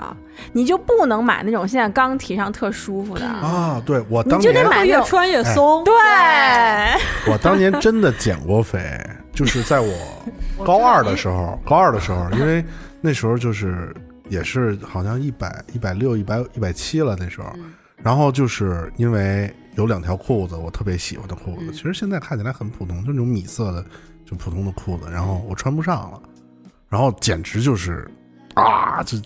[0.52, 3.82] 你就不能买那种现在刚提上特舒服的啊。
[3.86, 5.94] 对我当年就得买越穿越松，对，
[7.32, 8.80] 我当年真的减过肥。
[9.38, 9.94] 就是在我
[10.66, 12.66] 高二的时候，高二的时候，因为
[13.00, 13.96] 那时候就是
[14.30, 17.54] 也是好像一百一百六一百一百七了那时候，
[17.98, 23.86] 然后就是因为有两条裤子我特别喜欢的裤子，其实现在看起来很普通，就那种米色的
[24.26, 26.20] 就普通的裤子，然后我穿不上了，
[26.90, 28.10] 然后简直就是
[28.56, 29.20] 啊就。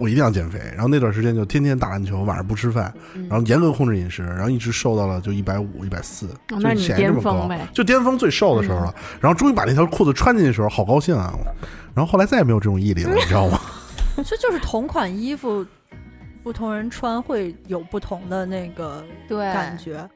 [0.00, 2.92] 我一定要减肥，然后那段时间就天天打篮球，晚上不吃饭，
[3.28, 8.94] 然后严格控制饮食，然后一直瘦到了就一百五、一百四，就显这么高，就巅峰最瘦的时候了。
[9.20, 11.32] 然后终于把那条裤子穿进去的时候，好高兴啊！
[11.94, 13.60] 然后后来再也没有这种毅力了，你知道吗？
[14.24, 15.64] 这就是同款衣服，
[16.42, 20.08] 不同人穿会有不同的那个感觉。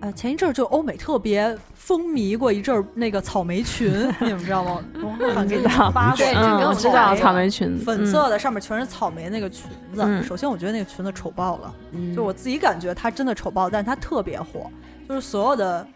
[0.00, 3.90] 呃，前一阵儿就欧美特别风靡过一阵儿那个草莓裙，
[4.20, 4.82] 你们知道吗？
[5.02, 6.26] 我好给你们发过，
[6.68, 10.02] 我知道草莓裙子，粉色的，上面全是草莓那个裙子。
[10.02, 14.70] 嗯首先，我觉得那个裙子丑爆了，嗯就我自己感觉它真的丑爆，但它特别火，
[15.08, 15.86] 就是所有的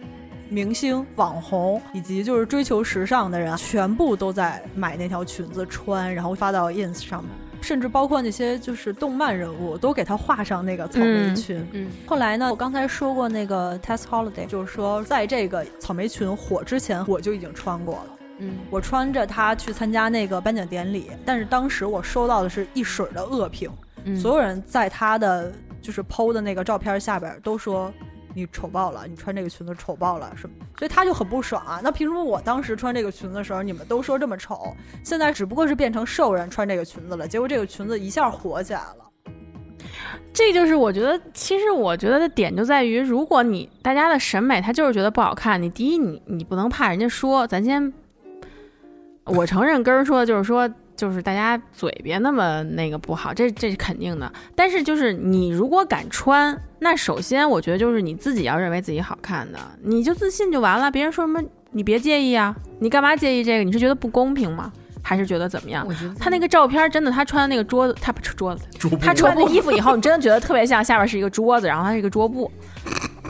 [0.50, 7.30] 明星、网红以及就是追求时尚的人，全部都在买那条裙子穿，然后发到 ins 上面。
[7.64, 11.66] 甚至包括那些就是动漫人物，都给他画上那个草莓嗯裙。
[11.72, 18.06] 嗯后来呢，我刚才说过那个 Tess Holiday，就是说在这个草莓裙火之前，我就已经穿过了。
[18.38, 23.70] 嗯我穿着它去参加那个颁奖典礼，但是当时我收到的是一水儿的恶评，
[24.04, 25.50] 嗯所有人在他的
[25.80, 27.90] 就是 PO 的那个照片下边都说
[28.34, 30.42] 你丑爆了，你穿这个裙子丑爆了是，
[30.78, 31.80] 所以他就很不爽啊。
[31.82, 38.96] 那凭什么我当时穿这个裙子的时候你们都说这么丑，现在只不过是变成瘦人穿这个裙子了，结果这个裙子一下火起来了。
[40.32, 47.92] 这就是我觉得，其实我觉得的点就在于，如果你大家的审美他就是觉得不好看，你第一你你不能怕人家说，咱先，
[49.24, 54.32] 我承认根儿说的就是说，就是大家嘴别那么那个不好，这这是肯定的。
[54.54, 61.42] 但是就是你如果敢穿，那首先我觉得就是你自己要认为自己好看的，你就自信就完了，别人说什么
[61.72, 63.64] 你别介意啊，你干嘛介意这个？
[63.64, 64.72] 你是觉得不公平吗？
[65.06, 65.84] 还是觉得怎么样？
[65.86, 68.64] 我觉得他那个照片真的，他穿的那个桌子，他不是桌子，
[69.00, 72.50] 他穿的 衣服以后，你真的觉得特别像下边是一个桌子，然后它是一个桌布。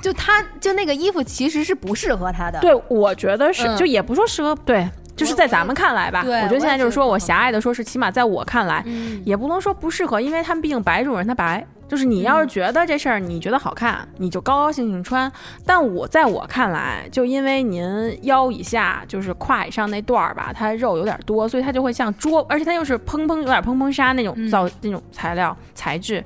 [0.02, 2.60] 就他就那个衣服其实是不适合他的。
[2.60, 4.86] 对，我觉得是，嗯就也不说适合，对，
[5.16, 11.66] 就是在咱们看来吧，我觉得现在就是说我狭隘的说，是起码在我看来，嗯也不能说不适合，因为他们毕竟白种人他白。
[11.86, 15.30] 就是你要是觉得这事儿你觉得好看，你就高高兴兴穿。
[15.66, 26.24] 但我在我看来，就因为您腰以下就是胯以上那段儿吧，它肉有点多，所以它就会像桌，而且它又是蓬蓬有点蓬蓬纱那种嗯造、那种材料材质，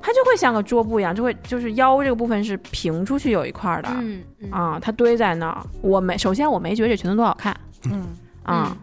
[0.00, 3.88] 它就会像个桌布一样，就会就是腰这个部分是平出去有一块儿的。
[3.90, 5.60] 嗯嗯啊，它堆在那儿。
[5.82, 7.54] 我没，首先我没觉得这裙子多好看
[7.90, 8.06] 嗯，
[8.44, 8.68] 啊。
[8.70, 8.76] 嗯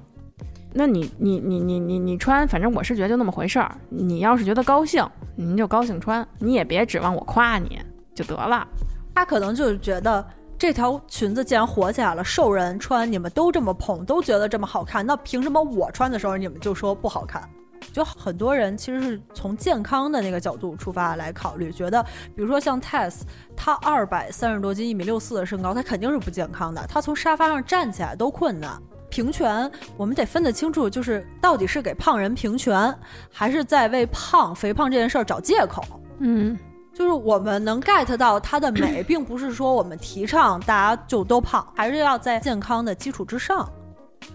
[0.72, 3.76] 那你你你你你你穿，反正我是觉得就那么回事儿。
[3.90, 5.04] 你要是觉得高兴，
[5.36, 7.82] 您就高兴穿，你也别指望我夸你
[8.14, 8.68] 就得了。
[9.16, 10.24] 他可能就是觉得
[10.60, 17.50] 这条裙子既然火起来了，瘦人穿，你们都这么捧，都觉得这么好看，那凭什么我穿的时候你们就说不好看？
[17.92, 22.04] 就很多人其实是从健康的那个角度出发来考虑，觉得
[22.36, 23.22] 比如说像 Tess，
[23.56, 28.80] 他二百三十多斤，一米六四的身高，他肯定是不健康的，他从沙发上站起来都困难。
[29.10, 32.94] 平权，我们得分得清楚，就是到底是给胖人平权，
[33.32, 35.84] 还是在为胖肥胖这件事儿找借口。
[36.20, 36.58] 嗯，
[36.94, 43.68] 就是我们能 get 到它的美， 并不是说我们提倡大家就都胖，还是要在健康的基础之上，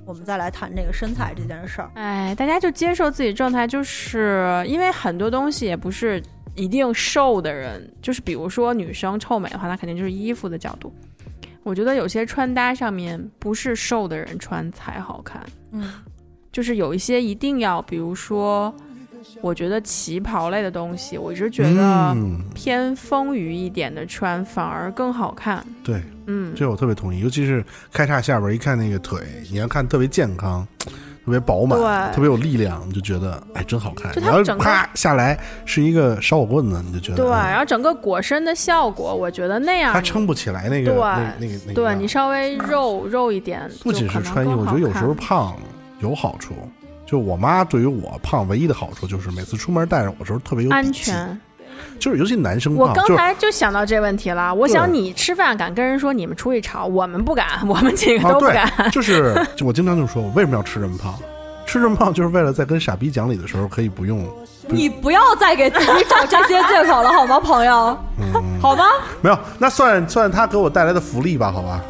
[0.05, 1.91] 我们再来谈这个身材这件事儿。
[1.95, 6.23] 哎，大家就接受自己状态，就是因为很多东西也不是
[6.55, 10.95] 一定瘦的人，就是比如说女生臭美的话，那肯定就是衣服的角度。
[11.65, 15.43] 我觉得有些穿搭上面不是瘦的人穿才好看，
[15.73, 15.91] 嗯，
[16.53, 18.73] 就是有一些一定要，比如说，
[19.41, 25.67] 我觉得旗袍类的东西，我一直觉得嗯，偏丰腴一点的穿反而更好看。
[25.83, 30.67] 对，嗯，这我特别同意，尤其是开叉下边一看那个腿，你要看特别健康，
[31.25, 34.13] 特别饱满，特别有力量，你就觉得哎真好看。
[34.13, 45.57] 就你要是它整个啪下来是一个烧火棍子，你就觉得对，哎然后整个裹身的效果，我觉得那样它撑不起来那个对那个那个那个对你稍微肉肉一点，不仅是穿衣我觉得有时候胖
[46.01, 46.55] 有好处。
[47.07, 51.39] 就我妈对于我胖唯一的好处就是每次出门带着我的时候特别有安全。
[51.99, 58.71] 就是尤其男生我刚才就想到这问题了，我想你吃饭敢跟人说你们出去吵，我们不敢，我们几个都不敢。
[58.91, 61.15] 就是 就我经常就说，我为什么要吃这么胖？
[61.67, 64.23] 吃这么胖就是为了在跟傻逼讲理的时候可以不用，
[64.69, 67.99] 你不要再给自己找这些借口了，好吗，朋友？
[68.19, 68.85] 嗯，好吗？
[69.23, 71.81] 没有，那算算他给我带来的福利吧，好吧？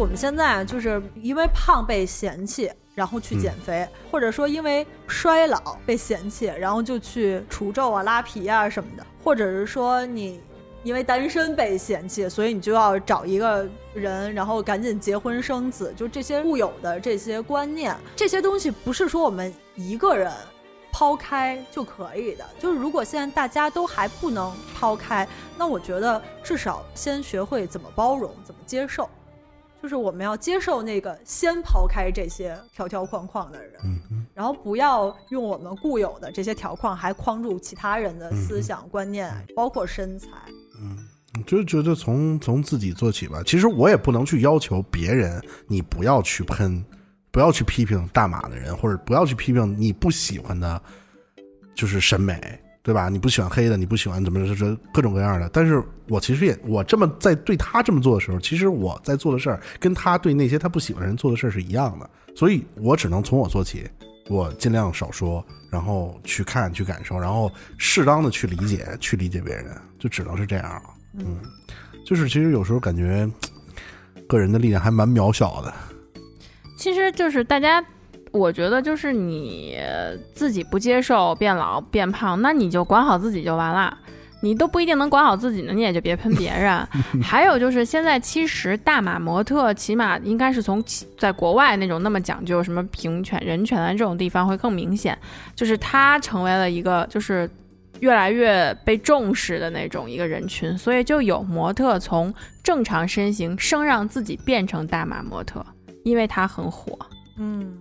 [0.00, 10.40] 我们现在就是因为胖被嫌弃，然后去减肥，或者说因为衰老被嫌弃，然后就去除皱啊、拉皮啊什么的，或者是说你
[10.84, 20.32] 因为单身被嫌弃，所以你就要找一个人，然后赶紧结婚生子，就这些固有的这些观念，这些东西不是说我们一个人。
[20.92, 25.26] 抛开就可以的，就是如果现在大家都还不能抛开，
[25.56, 29.08] 那我觉得至少先学会怎么包容，怎么接受。
[29.82, 33.80] 就是我们要接受那个先抛开这些条条框框的人，
[34.34, 40.28] 然后不要用我们固有的这些条框还框住其他人的思想观念，包括身材。
[40.78, 40.98] 嗯，
[41.46, 43.42] 就觉得从从自己做起吧。
[43.46, 46.84] 其实我也不能去要求别人，你不要去喷，
[47.30, 50.82] 不要去批评大码的人，或者不要去批评你不喜欢的，
[51.74, 53.08] 就是审美，对吧？
[53.08, 55.48] 你不喜欢黑的，你不喜欢怎么就是各种各样的。
[55.52, 63.88] 但是我其实也，我这么在对他这么做的时候，其实我在做的事儿跟他对那些他不喜欢的人做的事儿是一样的，所以我只能从我做起，
[64.28, 70.82] 我尽量少说，然后去看、去感受，然后适当的去理解、去理解别人，就只能是这样了。
[71.18, 71.38] 嗯，
[72.06, 73.28] 就是其实有时候感觉
[74.26, 75.74] 个人的力量还蛮渺小的。
[76.78, 77.84] 其实就是大家，
[78.32, 79.76] 我觉得就是你
[80.32, 83.96] 自己不接受变老变胖，那你就管好自己就完了。
[84.42, 86.86] 你都不一定能管好自己呢，你也就别喷别人。
[87.22, 90.82] 还有就是现在其实大码模特起码应该是从
[91.18, 95.18] 在国外那种那么讲究什么平权、人权的这种地方会更明显，
[95.54, 97.50] 就是他成为了一个就是
[97.98, 105.62] 越来越被重视的那种一个人群，所以就有模特从正常身形生让自己变成大码模特，
[106.02, 106.98] 因为他很火。
[107.36, 107.78] 嗯，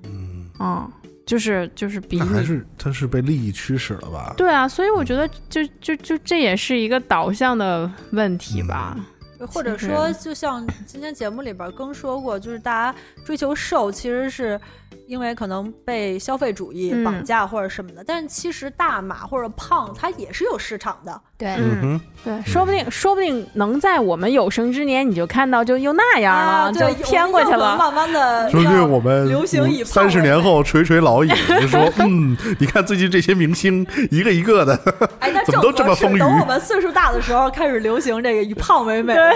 [0.59, 4.33] 嗯，嗯，就是就是比那还是他是被利益驱使了吧？
[4.37, 8.97] 对啊，所以我觉得就就就这也是一个导向的问题吧。
[9.47, 14.59] 或者说，就像今天节目里边更说过，就是大家追求瘦，其实是
[15.07, 18.03] 因为可能被消费主义嗯绑架或者什么的。
[18.05, 21.21] 但是其实大码或者胖，它也是有市场的。
[21.37, 27.77] 对，嗯哼，对，说不定说不定能在我们有生之年，你就看到就又那样了，就偏过去了。
[27.77, 31.29] 慢慢的，说不定我们流行以胖三十年后 垂垂老矣，
[31.61, 34.77] 就说嗯，你看最近这些明星一个一个的，
[35.19, 39.28] 哎，那 怎么都这么正合适丰腴等我们岁数大的时候，开始流行这个以胖为美了，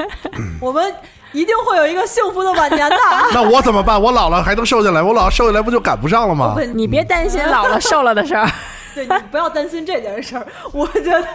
[0.60, 0.94] 我们
[1.32, 2.96] 一定会有一个幸福的晚年的。
[3.32, 4.00] 那我怎么办？
[4.00, 5.02] 我老了还能瘦下来？
[5.02, 6.56] 我老了瘦下来不就赶不上了吗？
[6.74, 8.48] 你别担心老了瘦了的事儿。
[8.94, 11.26] 对你不要担心这件事儿，我觉得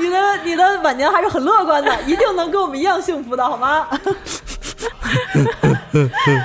[0.00, 3.86] 你的你的晚年还是很乐观的，一定能跟我们一样幸福的，好吗？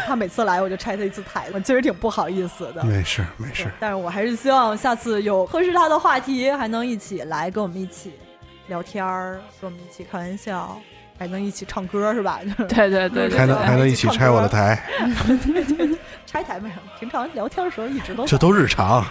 [0.05, 2.83] 他每次来我就拆他一次台，我其实挺不好意思的。
[2.83, 8.13] 没事没事，但是我还是希望下次有合适他的话题，还能一起来跟我们一起
[8.69, 10.79] 聊天儿，跟我们一起开玩笑，
[11.17, 12.39] 还能一起唱歌，是吧？
[12.69, 14.81] 对对对对还能还能一起拆我的台，
[16.25, 19.05] 拆台没什么，平常聊天的时候一直都这都日常。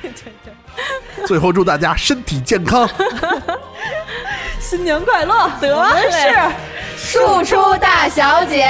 [0.00, 0.52] 对对对，
[1.28, 2.88] 最后祝大家身体健康。
[4.58, 6.34] 新年快乐，得嘞是。
[6.96, 8.66] 庶出大小姐。